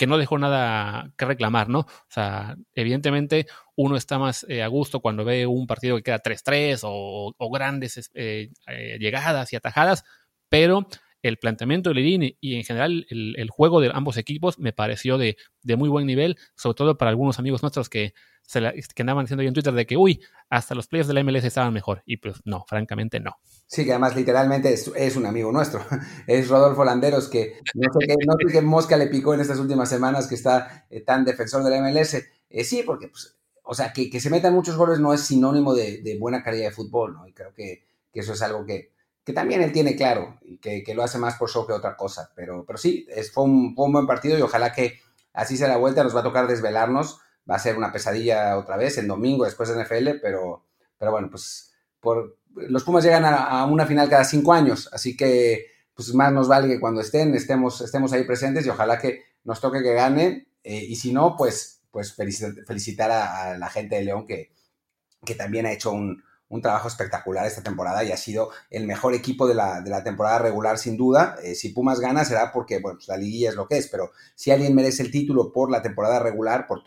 [0.00, 1.80] que no dejó nada que reclamar, ¿no?
[1.80, 6.22] O sea, evidentemente uno está más eh, a gusto cuando ve un partido que queda
[6.22, 10.04] 3-3 o, grandes eh, eh, llegadas y atajadas,
[10.48, 10.88] pero
[11.22, 15.36] el planteamiento de Lirini y en general el, juego de ambos equipos me pareció de,
[15.76, 18.60] muy buen nivel, sobre todo para algunos amigos nuestros que, se
[18.94, 21.72] que andaban diciendo en Twitter de que, uy, hasta los players de la MLS estaban
[21.72, 22.02] mejor.
[22.04, 23.36] Y pues no, francamente no.
[23.66, 25.84] Sí, que además literalmente es, un amigo nuestro.
[26.26, 30.34] Es Rodolfo Landeros, que no sé, qué, mosca le picó en estas últimas semanas que
[30.34, 32.14] está eh, tan defensor de la MLS.
[32.50, 36.16] Eh, sí, porque, pues, o sea, que, se metan muchos goles no es sinónimo de,
[36.18, 37.28] buena calidad de fútbol, ¿no?
[37.28, 38.90] Y creo que, eso es algo que,
[39.32, 42.32] también él tiene claro y que, lo hace más por show que otra cosa.
[42.34, 45.00] Pero, pero sí, es, fue, un, buen partido y ojalá que
[45.32, 46.02] así sea la vuelta.
[46.02, 47.20] Nos va a tocar desvelarnos.
[47.50, 50.66] Va a ser una pesadilla otra vez en domingo después de NFL, pero,
[50.98, 55.66] pero bueno, pues por, los Pumas llegan a, una final cada cinco años, así que
[55.94, 59.60] pues más nos vale que cuando estén, estemos, estemos ahí presentes y ojalá que nos
[59.60, 60.48] toque que gane.
[60.62, 64.52] Eh, y si no, pues, pues felicitar a, la gente de León que,
[65.24, 66.22] que también ha hecho un,
[66.60, 70.96] trabajo espectacular esta temporada y ha sido el mejor equipo de la, temporada regular sin
[70.96, 71.36] duda.
[71.42, 74.10] Eh, si Pumas gana será porque, bueno, pues la liguilla es lo que es, pero
[74.34, 76.82] si alguien merece el título por la temporada regular, por,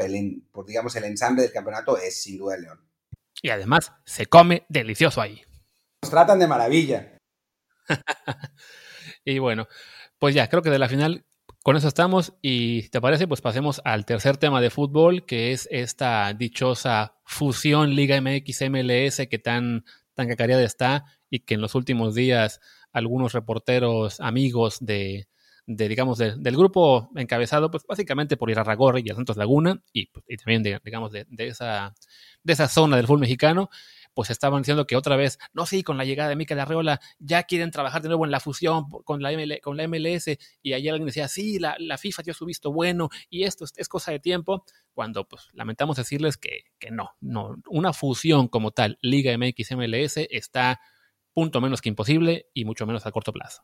[0.51, 2.79] por digamos el ensamble del campeonato, es sin duda el León.
[3.41, 5.41] Y además se come delicioso ahí.
[6.01, 7.17] Nos tratan de maravilla.
[9.23, 9.67] y bueno,
[10.19, 11.25] pues ya, creo que de la final
[11.63, 12.33] con eso estamos.
[12.41, 17.95] Y te parece, pues pasemos al tercer tema de fútbol, que es esta dichosa fusión
[17.95, 22.59] Liga MX MLS que tan, tan cacareada está y que en los últimos días
[22.91, 25.27] algunos reporteros amigos de,
[25.65, 30.25] de digamos, del grupo encabezado, pues básicamente por Irarragorri y a Santos Laguna, y, pues,
[30.27, 31.95] y también, de, digamos, de, de, esa,
[32.43, 33.69] de esa zona del fútbol mexicano,
[34.13, 37.43] pues estaban diciendo que otra vez, no, sí, con la llegada de Mikel Arreola, ya
[37.43, 41.07] quieren trabajar de nuevo en la fusión con la, con la MLS, y ayer alguien
[41.07, 44.65] decía, sí, la, la FIFA dio su visto bueno, y esto es, cosa de tiempo,
[44.93, 50.17] cuando pues lamentamos decirles que, que no, no, una fusión como tal, Liga MX MLS,
[50.29, 50.79] está
[51.33, 53.63] punto menos que imposible y mucho menos a corto plazo.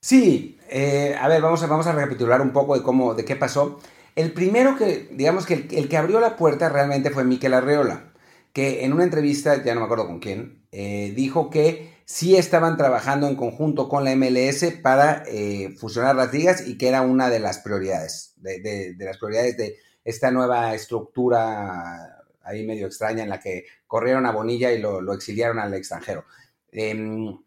[0.00, 3.36] Sí, eh, a ver, vamos a, vamos a recapitular un poco de cómo, de qué
[3.36, 3.80] pasó.
[4.16, 8.09] El primero que, digamos que el, que abrió la puerta realmente fue Miquel Arreola,
[8.52, 12.76] que en una entrevista, ya no me acuerdo con quién, eh, dijo que sí estaban
[12.76, 17.30] trabajando en conjunto con la MLS para eh, fusionar las ligas y que era una
[17.30, 23.38] de las prioridades, de, las prioridades de esta nueva estructura ahí medio extraña en la
[23.38, 26.24] que corrieron a Bonilla y lo, exiliaron al extranjero.
[26.72, 27.38] Em,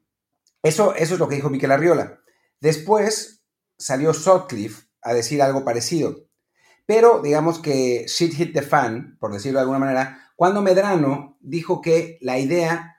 [0.62, 2.22] eso, eso es lo que dijo Miquel Arriola.
[2.62, 3.44] Después
[3.78, 6.28] salió Sutcliffe a decir algo parecido.
[6.86, 11.82] Pero digamos que shit hit the fan, por decirlo de alguna manera, cuando Medrano dijo
[11.82, 12.98] que la idea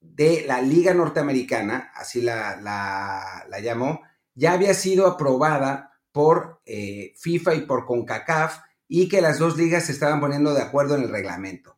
[0.00, 4.02] de la Liga Norteamericana, así la, la, llamó,
[4.34, 9.86] ya había sido aprobada por eh, FIFA y por CONCACAF y que las dos ligas
[9.86, 11.76] se estaban poniendo de acuerdo en el reglamento.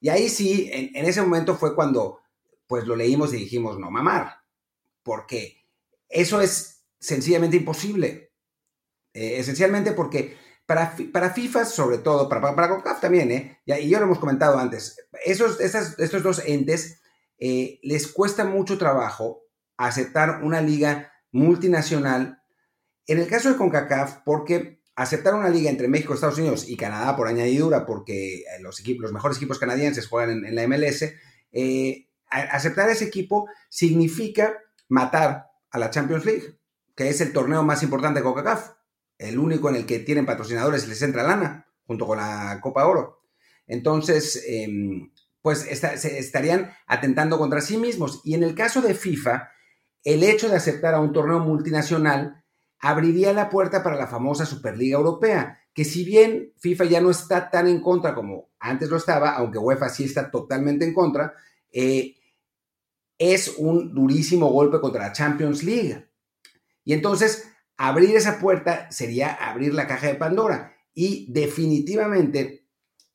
[0.00, 2.20] Y ahí sí, en, ese momento fue cuando
[2.66, 4.42] pues lo leímos y dijimos, no mamar,
[5.02, 5.64] porque
[6.08, 8.32] eso es sencillamente imposible.
[9.14, 10.36] Eh, esencialmente porque
[10.68, 13.58] para, para, FIFA, sobre todo, para, para, CONCAF también, ¿eh?
[13.64, 17.00] y yo lo hemos comentado antes, esos, estos dos entes
[17.38, 19.44] eh, les cuesta mucho trabajo
[19.78, 22.42] aceptar una liga multinacional.
[23.06, 27.16] En el caso de CONCACAF, porque aceptar una liga entre México, Estados Unidos y Canadá
[27.16, 31.14] por añadidura, porque eh, los, equipos, los mejores equipos canadienses juegan en, la MLS,
[31.52, 34.58] eh, aceptar ese equipo significa
[34.90, 36.58] matar a la Champions League,
[36.94, 38.72] que es el torneo más importante de CONCACAF,
[39.18, 42.86] el único en el que tienen patrocinadores y les entra lana, junto con la Copa
[42.86, 43.22] Oro.
[43.66, 45.10] Entonces, em,
[45.42, 48.20] pues se estarían atentando contra sí mismos.
[48.24, 49.50] Y en el caso de FIFA,
[50.04, 52.44] el hecho de aceptar a un torneo multinacional
[52.80, 57.50] abriría la puerta para la famosa Superliga Europea, que si bien FIFA ya no está
[57.50, 61.34] tan en contra como antes lo estaba, aunque UEFA sí está totalmente en contra,
[61.70, 62.16] eh,
[63.18, 66.08] es un durísimo golpe contra la Champions League.
[66.84, 67.47] Y entonces,
[67.78, 70.76] abrir esa puerta sería abrir la caja de Pandora.
[70.92, 72.68] Y definitivamente,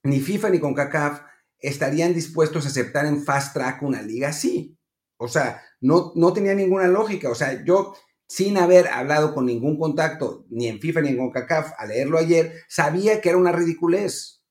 [0.04, 1.21] ni FIFA ni CONCACAF
[1.60, 4.78] estarían dispuestos a aceptar en fast track una liga así.
[5.17, 7.30] O sea, no, no tenía ninguna lógica.
[7.30, 7.93] O sea, yo,
[8.28, 12.54] sin haber hablado con ningún contacto, ni en FIFA ni en CONCACAF, a leerlo ayer,
[12.69, 14.43] sabía que era una ridiculez.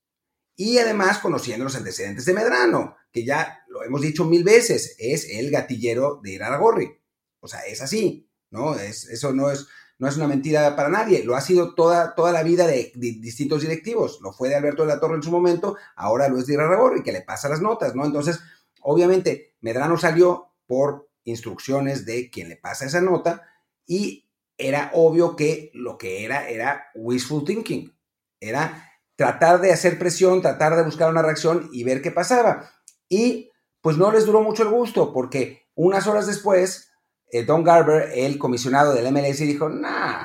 [0.55, 5.27] Y además, conociendo los antecedentes de Medrano, que ya lo hemos dicho mil veces, es
[5.29, 6.99] el gatillero de Iraragorri.
[7.39, 8.75] O sea, es así, ¿no?
[8.75, 9.67] Es, eso no es,
[10.03, 13.61] no es una mentira para nadie, lo ha sido toda, toda la vida de, distintos
[13.61, 16.55] directivos, lo fue de Alberto de la Torre en su momento, ahora lo es de
[16.55, 18.03] Iraragorri, que le pasa las notas, ¿no?
[18.03, 18.41] Entonces,
[18.81, 23.43] obviamente, Medrano salió por instrucciones de quien le pasa esa nota
[23.87, 27.97] y era obvio que lo que era era wishful thinking,
[28.41, 32.69] era tratar de hacer presión, tratar de buscar una reacción y ver qué pasaba.
[33.07, 36.91] Y pues no les duró mucho el gusto porque unas horas después,
[37.33, 40.23] eh, Don Garber, el comisionado del MLS, dijo, nah,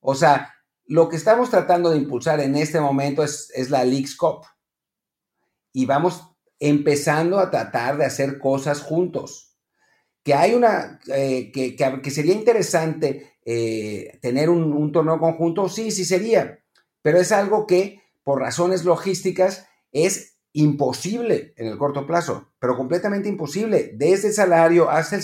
[0.00, 0.54] o sea,
[0.86, 4.44] lo que estamos tratando de impulsar en este momento es, es la League's Cup.
[5.72, 6.22] Y vamos
[6.58, 9.50] empezando a tratar de hacer cosas juntos
[10.22, 16.62] que hay una, eh, que, sería interesante eh, tener un, torneo conjunto, sí, sí sería,
[17.02, 23.28] pero es algo que por razones logísticas es imposible en el corto plazo, pero completamente
[23.28, 25.16] imposible, desde el salario hasta,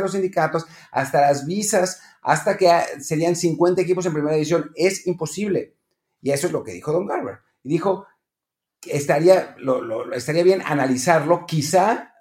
[0.00, 2.70] los sindicatos, hasta las visas, hasta que
[3.00, 5.76] serían 50 equipos en primera división, es imposible.
[6.20, 7.38] Y eso es lo que dijo Don Garber.
[7.62, 8.06] Y dijo,
[8.86, 12.14] estaría, lo, estaría bien analizarlo, quizá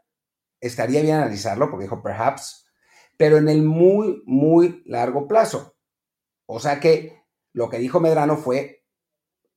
[0.62, 2.66] estaría bien analizarlo, porque dijo perhaps,
[3.18, 5.76] pero en el muy, muy largo plazo.
[6.46, 8.83] O sea que lo que dijo Medrano fue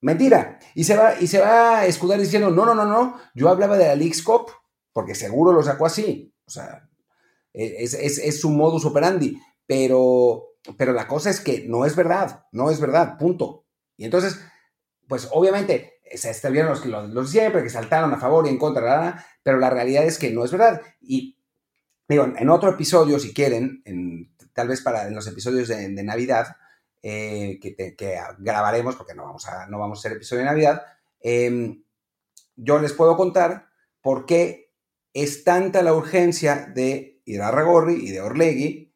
[0.01, 0.59] mentira.
[0.75, 3.77] Y se va, y se va a escudar diciendo, no, no, no, no, yo hablaba
[3.77, 4.25] de la League's
[4.93, 6.35] porque seguro lo sacó así.
[6.47, 6.89] O sea,
[7.53, 9.39] es, es, su modus operandi.
[9.67, 13.67] Pero, pero la cosa es que no es verdad, no es verdad, punto.
[13.97, 14.41] Y entonces,
[15.09, 19.25] pues obviamente se estuvieron los, los, los siempre que saltaron a favor y en contra,
[19.43, 20.81] pero la realidad es que no es verdad.
[21.01, 21.37] Y
[22.09, 26.57] digo, en otro episodio, si quieren, en, tal vez para en los episodios de, Navidad,
[27.03, 30.83] eh, que, grabaremos, porque no vamos, a, no vamos a hacer episodio de Navidad,
[31.21, 31.85] em,
[32.57, 33.69] yo les puedo contar
[34.01, 34.73] por qué
[35.13, 38.87] es tanta la urgencia de Irarragorri y de Orlegui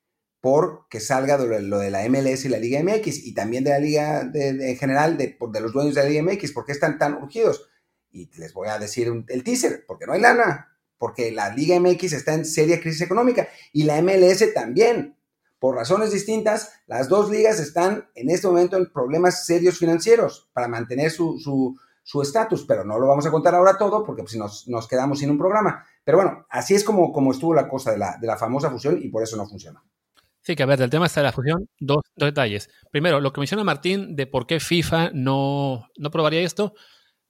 [0.40, 3.78] por que salga lo de la MLS y la Liga MX y también de la
[3.78, 7.68] Liga en general de, de, los dueños de la Liga MX, porque están tan urgidos.
[8.10, 12.12] Y les voy a decir el teaser, porque no hay lana, porque la Liga MX
[12.14, 15.16] está en seria crisis económica y la MLS también.
[15.60, 20.66] Por razones distintas, las dos ligas están en este momento en problemas serios financieros para
[20.66, 21.78] mantener su
[22.22, 25.30] estatus, pero no lo vamos a contar ahora todo porque si nos, nos, quedamos sin
[25.30, 25.84] un programa.
[26.02, 28.98] Pero bueno, así es como, como estuvo la cosa de la, de la famosa fusión
[29.00, 29.80] y por eso no funciona.
[30.42, 32.70] Sí, que a ver, del tema está la fusión, dos, detalles.
[32.90, 36.72] Primero, lo que menciona Martín de por qué FIFA no, no probaría esto,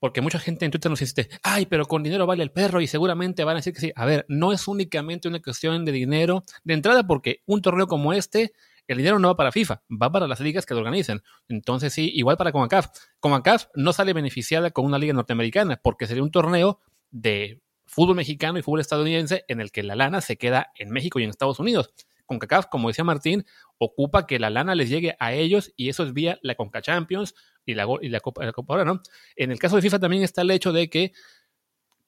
[0.01, 2.87] porque mucha gente en Twitter nos dice, ay, pero con dinero vale el perro y
[2.87, 3.91] seguramente van a decir que sí.
[3.95, 8.11] A ver, no es únicamente una cuestión de dinero de entrada, porque un torneo como
[8.11, 8.51] este,
[8.87, 11.21] el dinero no va para FIFA, va para las ligas que lo organizan.
[11.47, 12.87] Entonces sí, igual para Comacaf.
[13.19, 16.79] Comacaf no sale beneficiada con una liga norteamericana, porque sería un torneo
[17.11, 21.19] de fútbol mexicano y fútbol estadounidense en el que la lana se queda en México
[21.19, 21.93] y en Estados Unidos.
[22.25, 23.45] CONCACAF, como decía Martín,
[23.77, 27.35] ocupa que la lana les llegue a ellos y eso es vía la CONCA Champions
[27.65, 27.85] y la,
[28.19, 29.01] Copa, la Copa ¿no?
[29.35, 31.13] En el caso de FIFA también está el hecho de que,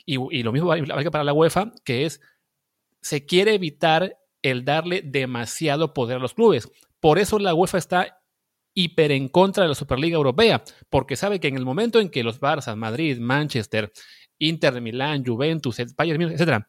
[0.06, 2.22] y, lo mismo vale para la UEFA, que es,
[3.02, 6.70] se quiere evitar el darle demasiado poder a los clubes.
[7.00, 8.22] Por eso la UEFA está
[8.74, 12.24] hiper en contra de la Superliga Europea, porque sabe que en el momento en que
[12.24, 13.92] los Barça, Madrid, Manchester,
[14.40, 16.68] Inter de Milán, Juventus, Bayern, etcétera,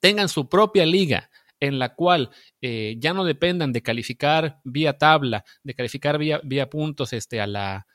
[0.00, 5.44] tengan su propia liga en la cual eh, ya no dependan de calificar vía tabla,
[5.62, 7.86] de calificar vía, vía puntos este, a, la,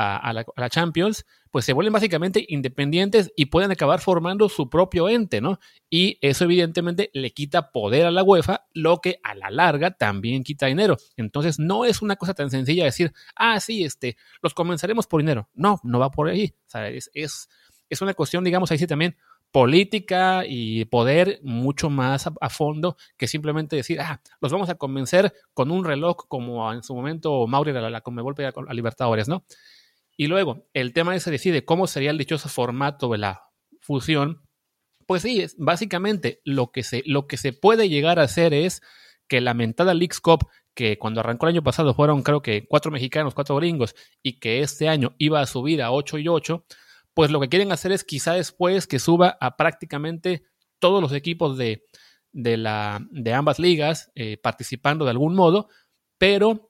[0.00, 5.40] a, la, Champions, pues se vuelven básicamente independientes y pueden acabar formando su propio ente,
[5.40, 5.58] ¿no?
[5.90, 10.42] Y eso evidentemente le quita poder a la UEFA, lo que a la larga también
[10.42, 10.96] quita dinero.
[11.16, 15.48] Entonces no es una cosa tan sencilla decir, ah, sí, este, los comenzaremos por dinero.
[15.54, 16.54] No, no va por ahí.
[16.66, 17.48] O sea, es, es,
[17.88, 19.16] es una cuestión, digamos, ahí sí también
[19.52, 25.34] política y poder mucho más a, fondo que simplemente decir, ah, los vamos a convencer
[25.52, 29.44] con un reloj como en su momento Mauri la, la, la Conmebol a Libertadores, ¿no?
[30.16, 33.42] Y luego, el tema se decide cómo sería el dichoso formato de la
[33.80, 34.42] fusión.
[35.06, 38.82] Pues sí, es, básicamente lo que, se, lo que se puede llegar a hacer es
[39.28, 42.90] que la mentada Leagues Cup, que cuando arrancó el año pasado fueron creo que cuatro
[42.90, 46.64] mexicanos, cuatro gringos, y que este año iba a subir a 8 y 8,
[47.14, 50.44] pues lo que quieren hacer es quizá después que suba a prácticamente
[50.78, 51.84] todos los equipos de,
[52.32, 55.68] de, la, de ambas ligas eh, participando de algún modo,
[56.18, 56.69] pero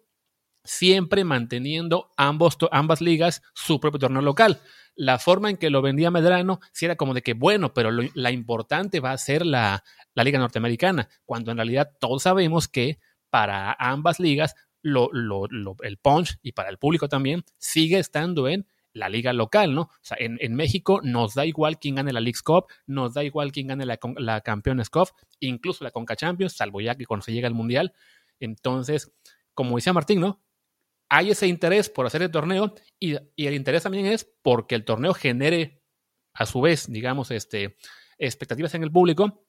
[0.64, 4.60] siempre manteniendo ambos, ambas ligas su propio torneo local.
[4.94, 8.30] La forma en que lo vendía Medrano, si era como de que, bueno, pero la
[8.30, 9.82] importante va a ser la,
[10.14, 12.98] la, Liga Norteamericana, cuando en realidad todos sabemos que
[13.30, 15.46] para ambas ligas lo, lo,
[15.82, 19.82] el punch y para el público también sigue estando en la liga local, ¿no?
[19.82, 23.22] O sea, en, en, México nos da igual quién gane la League's Cup, nos da
[23.22, 27.24] igual quién gane la, la Campeones Cup, incluso la Conca Champions, salvo ya que cuando
[27.24, 27.92] se llega al Mundial.
[28.40, 29.12] Entonces,
[29.54, 30.40] como decía Martín, ¿no?
[31.10, 35.12] Hay ese interés por hacer el torneo y, el interés también es porque el torneo
[35.12, 35.82] genere,
[36.32, 37.76] a su vez, digamos, este,
[38.16, 39.44] expectativas en el público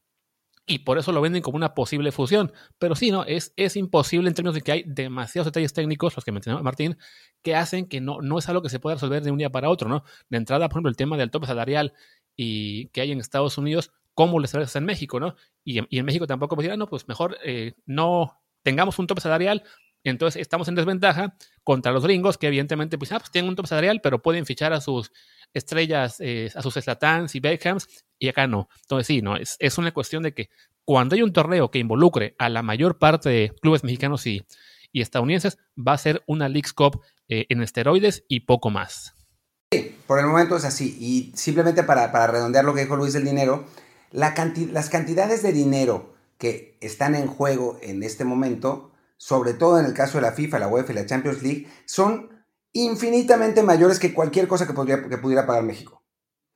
[0.65, 2.51] y por eso lo venden como una posible fusión.
[2.79, 6.25] Pero sí, no, es, es imposible en términos de que hay demasiados detalles técnicos, los
[6.25, 6.97] que mencionó Martín,
[7.41, 9.69] que hacen que no, no es algo que se pueda resolver de un día para
[9.69, 10.03] otro, ¿no?
[10.29, 11.93] De entrada, por ejemplo, el tema del tope salarial
[12.35, 15.35] y que hay en Estados Unidos, ¿cómo lo estableces en México, no?
[15.63, 19.63] Y, en México tampoco pues, no, pues mejor eh, no tengamos un tope salarial,
[20.09, 23.67] entonces estamos en desventaja contra los gringos que evidentemente pues, ah, pues tienen un tope
[23.67, 25.11] salarial, pero pueden fichar a sus
[25.53, 28.69] estrellas, eh, a sus Slatans y Beckhams, y acá no.
[28.81, 30.49] Entonces sí, no, es, es una cuestión de que
[30.85, 34.45] cuando hay un torneo que involucre a la mayor parte de clubes mexicanos y,
[34.91, 39.15] y estadounidenses, va a ser una Leagues Cup eh, en esteroides y poco más.
[39.71, 40.97] Sí, por el momento es así.
[40.99, 43.65] Y simplemente para, para redondear lo que dijo Luis del dinero,
[44.11, 44.33] la
[44.71, 48.90] las cantidades de dinero que están en juego en este momento,
[49.21, 52.43] sobre todo en el caso de la FIFA, la UEFA y la Champions League, son
[52.73, 56.03] infinitamente mayores que cualquier cosa que, podría, que pudiera pagar México.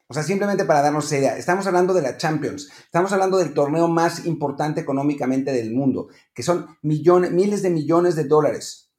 [0.08, 3.88] O sea, simplemente para darnos idea, estamos hablando de la Champions, estamos hablando del torneo
[3.88, 8.90] más importante económicamente del mundo, que son millones, miles de millones de dólares.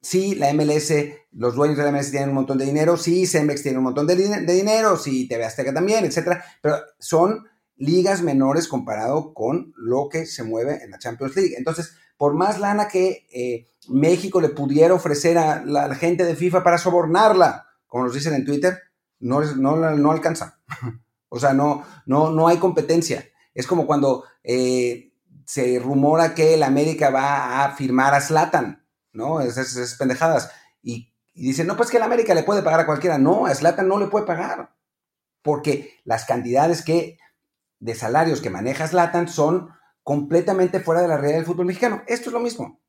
[0.00, 0.90] Sí, la MLS,
[1.32, 4.06] los dueños de la MLS tienen un montón de dinero, sí, Cemex tiene un montón
[4.06, 7.44] de, de dinero, sí, TV Azteca también, etcétera, pero son
[7.76, 11.54] ligas menores comparado con lo que se mueve en la Champions League.
[11.58, 16.62] Entonces, por más lana que eh, México le pudiera ofrecer a la, gente de FIFA
[16.62, 18.78] para sobornarla, como nos dicen en Twitter,
[19.20, 20.60] no, no, no alcanza.
[21.30, 23.24] o sea, no, no, no hay competencia.
[23.54, 25.14] Es como cuando eh,
[25.46, 29.40] se rumora que el América va a firmar a Slatan, ¿no?
[29.40, 30.52] Esas, pendejadas.
[30.82, 33.16] Y, y, dicen, no, pues que el América le puede pagar a cualquiera.
[33.16, 34.76] No, a Slatan no le puede pagar.
[35.40, 37.16] Porque las cantidades que,
[37.78, 39.70] de salarios que maneja Slatan son
[40.02, 42.02] completamente fuera de la realidad del fútbol mexicano.
[42.06, 42.80] Esto es lo mismo.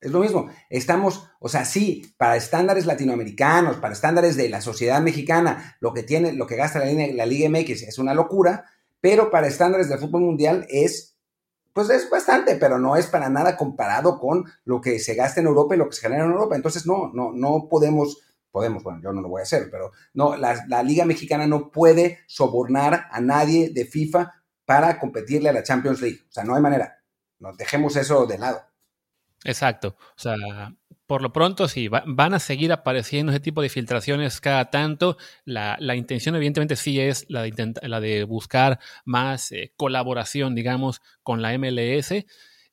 [0.00, 0.48] Es lo mismo.
[0.70, 6.02] Estamos, o sea, sí, para estándares latinoamericanos, para estándares de la sociedad mexicana, lo que
[6.02, 8.64] tiene, lo que gasta la, la Liga MX es una locura,
[9.00, 11.18] pero para estándares del fútbol mundial es,
[11.74, 15.46] pues es bastante, pero no es para nada comparado con lo que se gasta en
[15.46, 16.56] Europa y lo que se genera en Europa.
[16.56, 20.34] Entonces, no, no, no podemos, podemos, bueno, yo no lo voy a hacer, pero no,
[20.34, 24.32] la, la Liga Mexicana no puede sobornar a nadie de FIFA
[24.70, 26.20] para competirle a la Champions League.
[26.28, 27.02] O sea, no hay manera.
[27.40, 28.62] Nos dejemos eso de lado.
[29.42, 29.96] Exacto.
[29.98, 30.36] O sea,
[31.08, 35.16] por lo pronto sí, van a seguir apareciendo ese tipo de filtraciones cada tanto.
[35.44, 41.42] La, intención evidentemente sí es la de, la de buscar más eh, colaboración, digamos, con
[41.42, 42.12] la MLS.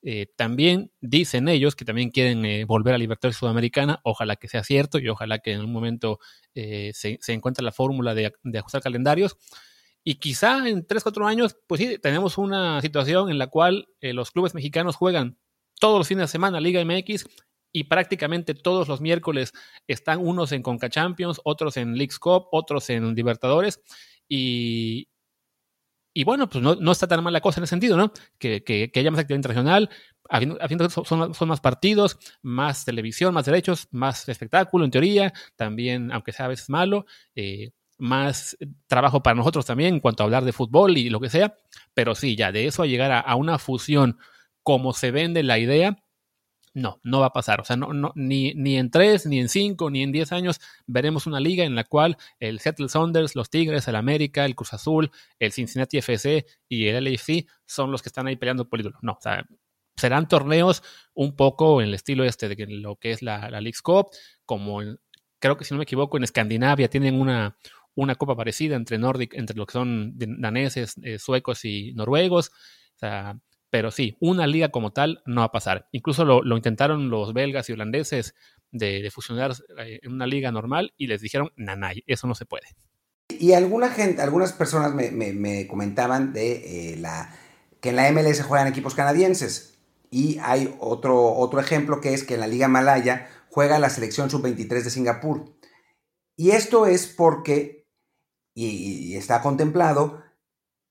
[0.02, 3.98] Eh, también dicen ellos que también quieren eh, volver a Libertad Sudamericana.
[4.04, 6.20] Ojalá que sea cierto y ojalá que en un momento
[6.54, 9.36] se, encuentre la fórmula de ajustar calendarios.
[10.04, 14.12] Y quizá en 3, 4 años, pues sí, tenemos una situación en la cual eh,
[14.12, 15.38] los clubes mexicanos juegan
[15.80, 17.26] todos los fines de semana Liga MX
[17.72, 19.52] y prácticamente todos los miércoles
[19.86, 23.80] están unos en Conca Champions, otros en Leagues Cup, otros en Libertadores.
[24.28, 25.08] Y,
[26.14, 28.12] y bueno, pues no, está tan mal la cosa en ese sentido, ¿no?
[28.38, 29.90] Que, que, haya más actividad internacional,
[30.28, 36.32] habiendo, son, son, más partidos, más televisión, más derechos, más espectáculo en teoría, también, aunque
[36.32, 40.52] sea a veces malo, eh, más trabajo para nosotros también en cuanto a hablar de
[40.52, 41.56] fútbol y lo que sea,
[41.94, 44.18] pero sí, ya de eso a llegar a, una fusión
[44.62, 46.02] como se vende la idea,
[46.74, 47.60] No, no va a pasar.
[47.60, 50.60] O sea, no, no, ni, ni en tres, ni en cinco, ni en diez años
[50.86, 54.74] veremos una liga en la cual el Seattle Saunders, los Tigres, el América, el Cruz
[54.74, 58.92] Azul, el Cincinnati FC y el LAFC son los que están ahí peleando por el.
[59.02, 59.44] No, o sea,
[59.96, 60.82] serán torneos
[61.14, 64.10] un poco en el estilo este de lo que es la, la League's Cup,
[64.44, 64.80] como
[65.38, 67.56] creo que si no me equivoco, en Escandinavia tienen una,
[67.98, 72.52] una copa parecida entre Nordic, entre lo que son daneses, eh, suecos y noruegos.
[73.70, 75.88] Pero sí, una liga como tal no va a pasar.
[75.92, 78.34] Incluso lo, intentaron los belgas y holandeses
[78.70, 82.66] de, fusionar eh, en una liga normal y les dijeron, nanay, eso no se puede.
[83.28, 87.34] Y alguna algunas personas me, comentaban de eh, la,
[87.80, 89.74] que en la MLS juegan equipos canadienses.
[90.10, 94.30] Y hay otro, otro ejemplo que es que en la Liga Malaya juega la selección
[94.30, 95.58] sub-23 de Singapur.
[96.36, 97.87] Y esto es porque,
[98.66, 100.22] y está contemplado,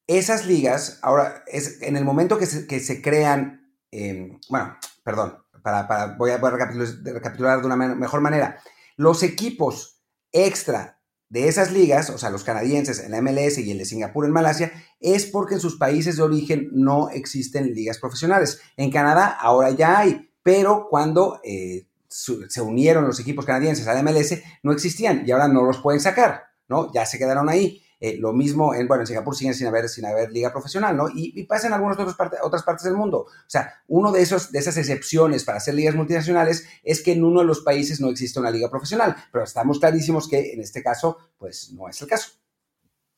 [0.07, 6.32] esas ligas, ahora, es en el momento que se, crean, em, bueno, perdón, para, voy,
[6.32, 8.57] a, recapitular, de una mejor manera,
[8.95, 10.01] los equipos
[10.32, 14.26] extra de esas ligas, o sea, los canadienses en la MLS y el de Singapur
[14.26, 18.61] en Malasia, es porque en sus países de origen no existen ligas profesionales.
[18.78, 24.03] En Canadá ahora ya hay, pero cuando eh, se unieron los equipos canadienses a la
[24.03, 26.91] MLS no existían y ahora no los pueden sacar, ¿no?
[26.93, 27.84] Ya se quedaron ahí.
[27.99, 31.07] Eh, lo mismo, en, bueno, en Singapur siguen sin haber, sin haber liga profesional, ¿no?
[31.13, 33.22] Y, pasa en algunas otras, otras partes del mundo.
[33.22, 37.24] O sea, uno de, esos, de esas excepciones para hacer ligas multinacionales es que en
[37.24, 40.84] uno de los países no existe una liga profesional, pero estamos clarísimos que en este
[40.84, 42.32] caso, pues no es el caso.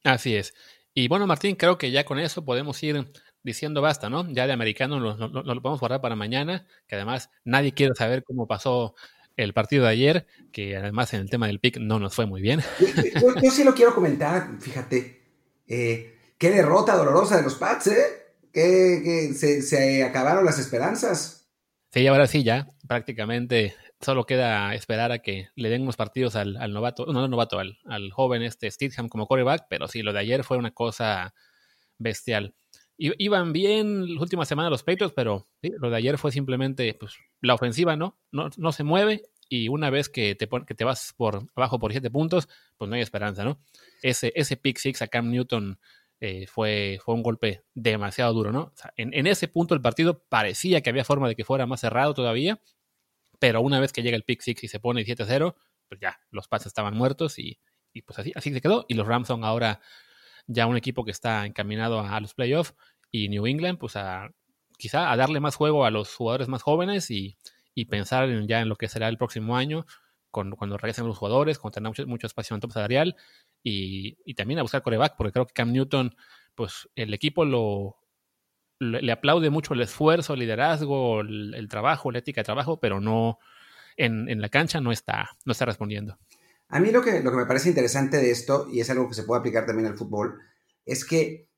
[0.05, 0.53] Así es.
[0.93, 3.11] Y bueno, Martín, creo que ya con eso podemos ir
[3.43, 4.29] diciendo basta, ¿no?
[4.31, 8.47] Ya de americano nos lo podemos guardar para mañana, que además nadie quiere saber cómo
[8.47, 8.95] pasó
[9.43, 12.41] el partido de ayer, que además en el tema del pick no nos fue muy
[12.41, 12.61] bien.
[13.41, 15.21] Yo, sí lo quiero comentar, fíjate.
[15.67, 18.03] Eh, qué derrota dolorosa de los Pats, ¿eh?
[18.51, 21.49] Que, se, acabaron las esperanzas.
[21.93, 26.55] Sí, ahora sí, ya prácticamente solo queda esperar a que le den unos partidos al,
[26.73, 30.43] novato, no, al novato, al, joven este Steedham como coreback, pero sí, lo de ayer
[30.43, 31.33] fue una cosa
[31.97, 32.55] bestial.
[32.99, 37.53] Iban bien las últimas semanas los Patriots, pero lo de ayer fue simplemente pues, la
[37.55, 38.19] ofensiva, ¿no?
[38.31, 38.49] ¿no?
[38.57, 42.11] No se mueve y una vez que te, que te vas por abajo por siete
[42.11, 42.47] puntos,
[42.77, 43.59] pues no hay esperanza, ¿no?
[44.01, 45.79] Ese, ese pick six a Cam Newton
[46.19, 48.73] eh, fue, fue un golpe demasiado duro, ¿no?
[48.97, 52.61] en, ese punto el partido parecía que había forma de que fuera más cerrado todavía,
[53.39, 55.55] pero una vez que llega el pick six y se pone 7-0,
[55.87, 57.59] pues ya, los Pats estaban muertos y,
[58.05, 58.85] pues así, así se quedó.
[58.87, 59.81] Y los Rams son ahora
[60.49, 62.75] ya un equipo que está encaminado a, los playoffs
[63.11, 64.31] y New England, pues a
[64.77, 67.37] quizá a darle más juego a los jugadores más jóvenes y,
[67.75, 69.85] y pensar ya en lo que será el próximo año,
[70.31, 73.15] con, cuando regresen los jugadores, cuando tengan mucho, espacio en top salarial
[73.63, 76.15] y, y, también a buscar coreback, porque creo que Cam Newton,
[76.55, 77.97] pues el equipo lo,
[78.79, 83.37] le, aplaude mucho el esfuerzo, el liderazgo, el, trabajo, la ética de trabajo, pero no
[83.97, 86.17] en, en, la cancha no está, no está respondiendo.
[86.69, 89.15] A mí lo que, lo que me parece interesante de esto, y es algo que
[89.15, 90.39] se puede aplicar también al fútbol,
[90.85, 91.49] es que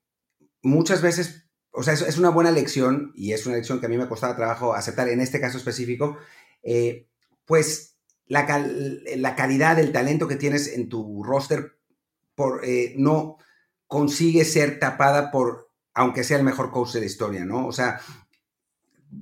[0.62, 1.42] muchas veces
[1.72, 4.36] o sea, es, una buena lección y es una lección que a mí me costaba
[4.36, 6.18] trabajo aceptar en este caso específico,
[6.64, 7.08] eh,
[7.46, 7.98] pues
[8.28, 11.78] la, calidad, el talento que tienes en tu roster
[12.64, 13.38] eh, no
[13.88, 17.68] consigue ser tapada por, aunque sea el mejor coach de la historia, ¿no?
[17.68, 18.02] O sea,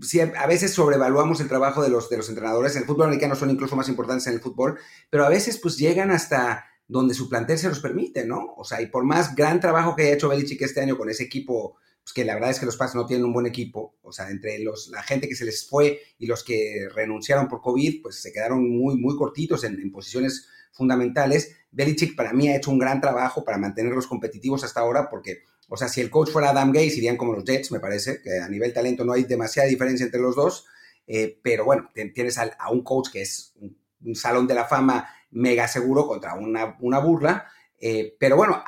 [0.01, 3.35] si a veces sobrevaluamos el trabajo de los, de los entrenadores, en el fútbol americano
[3.35, 4.79] son incluso más importantes en el fútbol,
[5.09, 8.53] pero a veces pues llegan hasta donde su plantel se los permite, ¿no?
[8.57, 11.23] O sea, y por más gran trabajo que haya hecho Belichick este año con ese
[11.23, 11.77] equipo
[12.09, 14.31] pues, que la verdad es que los Pats no tienen un buen equipo, o sea,
[14.31, 18.19] entre los, la gente que se les fue y los que renunciaron por COVID, pues
[18.19, 21.55] se quedaron muy, muy cortitos en, posiciones fundamentales.
[21.69, 25.77] Belichick para mí ha hecho un gran trabajo para mantenerlos competitivos hasta ahora, porque, o
[25.77, 28.49] sea, si el coach fuera Adam Gates, irían como los Jets, me parece, que a
[28.49, 30.65] nivel talento no hay demasiada diferencia entre los dos,
[31.07, 35.67] eh, pero bueno, tienes a, un coach que es un, salón de la fama mega
[35.67, 37.47] seguro contra una, una burla,
[37.79, 38.63] eh, pero bueno,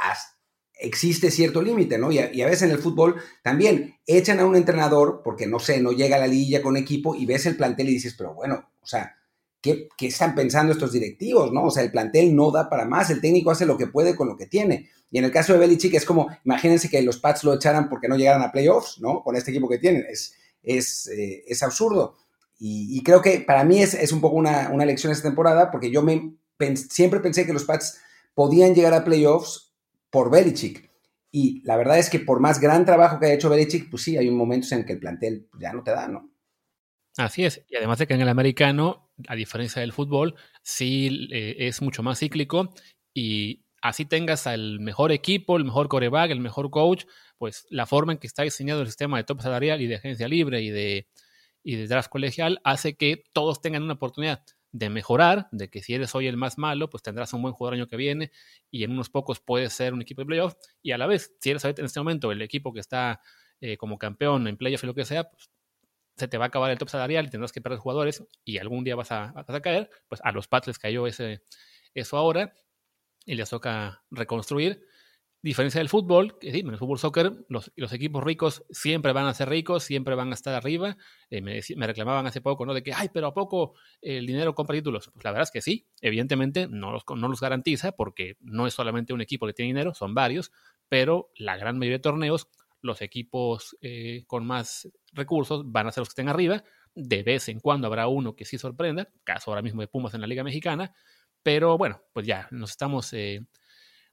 [0.82, 2.12] existe cierto límite, ¿no?
[2.12, 5.91] Y a, veces en el fútbol también echan a un entrenador porque, no sé, no
[5.91, 8.86] llega a la liguilla con equipo y ves el plantel y dices, pero bueno, o
[8.86, 9.16] sea,
[9.62, 11.66] ¿qué, están pensando estos directivos, no?
[11.66, 14.28] O sea, el plantel no da para más, el técnico hace lo que puede con
[14.28, 14.89] lo que tiene.
[15.12, 18.07] Y en el caso de Belichick es como, imagínense que los Pats lo echaran porque
[18.07, 19.22] no llegaran a playoffs, ¿no?
[19.24, 22.16] Con este equipo que tienen, es, es, eh, absurdo.
[22.64, 25.89] Y, creo que para mí es, es un poco una, una, lección esta temporada porque
[25.89, 26.36] yo me,
[26.76, 27.99] siempre pensé que los Pats
[28.36, 29.74] podían llegar a playoffs
[30.12, 30.89] por Belichick.
[31.32, 34.16] Y la verdad es que por más gran trabajo que haya hecho Belichick, pues sí,
[34.16, 36.30] hay momentos en que el plantel ya no te da, ¿no?
[37.18, 37.64] Así es.
[37.68, 42.19] Y además de que en el americano, a diferencia del fútbol, sí es mucho más
[42.19, 42.74] cíclico
[43.13, 47.05] y así tengas al mejor equipo, el mejor coreback, el mejor coach,
[47.38, 50.28] pues la forma en que está diseñado el sistema de top salarial y de agencia
[50.28, 51.07] libre y de,
[51.63, 55.93] y de draft colegial hace que todos tengan una oportunidad de mejorar, de que si
[55.93, 58.32] eres hoy el más malo, pues tendrás un buen jugador año que viene
[58.69, 60.53] y en unos pocos puedes ser un equipo de playoff.
[60.82, 63.19] Y a la vez, si eres en este momento el equipo que está
[63.59, 65.49] eh, como campeón en playoff y lo que sea, pues
[66.18, 68.84] se te va a acabar el top salarial y tendrás que perder jugadores y algún
[68.84, 71.43] día vas a, a caer, pues a los Pats les cayó ese,
[71.93, 72.53] eso ahora
[73.26, 74.86] y les toca reconstruir
[75.43, 79.49] diferencia del fútbol, que sí, el fútbol soccer, los, equipos ricos siempre van a ser
[79.49, 80.97] ricos, siempre van a estar arriba.
[81.30, 82.74] Eh, me, me, reclamaban hace poco, ¿no?
[82.74, 85.09] De que, ay, pero ¿a poco el dinero compra títulos?
[85.14, 88.74] Pues la verdad es que sí, evidentemente no los, no los garantiza porque no es
[88.74, 90.51] solamente un equipo que tiene dinero, son varios,
[90.89, 92.47] pero la gran mayoría de torneos,
[92.82, 96.63] los equipos eh, con más recursos van a ser los que estén arriba.
[96.93, 100.21] De vez en cuando habrá uno que sí sorprenda, caso ahora mismo de Pumas en
[100.21, 100.93] la Liga Mexicana,
[101.43, 103.13] pero bueno, pues ya nos estamos...
[103.13, 103.45] Eh,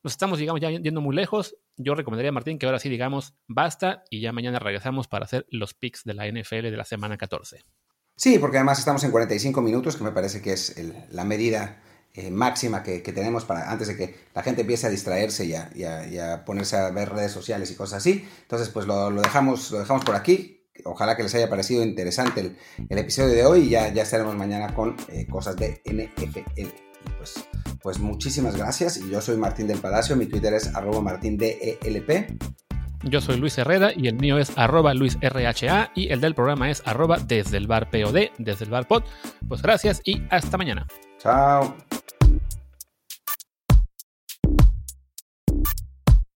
[0.01, 1.57] nos estamos, digamos, ya yendo muy lejos.
[1.77, 5.45] Yo recomendaría a Martín que ahora sí, digamos, basta y ya mañana regresamos para hacer
[5.51, 7.65] los picks de la NFL de la semana 14.
[8.15, 10.77] Sí, porque además estamos en 45 minutos, que me parece que es
[11.11, 11.83] la medida
[12.19, 16.45] eh, máxima que, tenemos para antes de que la gente empiece a distraerse y a,
[16.45, 18.29] ponerse a ver redes sociales y cosas así.
[18.43, 20.67] Entonces, pues lo, dejamos, lo dejamos por aquí.
[20.85, 22.41] Ojalá que les haya parecido interesante
[22.89, 26.67] el, episodio de hoy y ya, ya estaremos mañana con eh, cosas de NFL.
[27.17, 27.35] pues
[27.83, 32.37] pues muchísimas gracias y yo soy Martín del Palacio, mi Twitter es arroba martindelp.
[33.05, 36.83] Yo soy Luis Herrera y el mío es arroba luisrha y el del programa es
[36.85, 39.05] arroba desde el bar POD, desde el bar pod.
[39.47, 40.87] Pues gracias y hasta mañana.
[41.19, 41.75] Chao.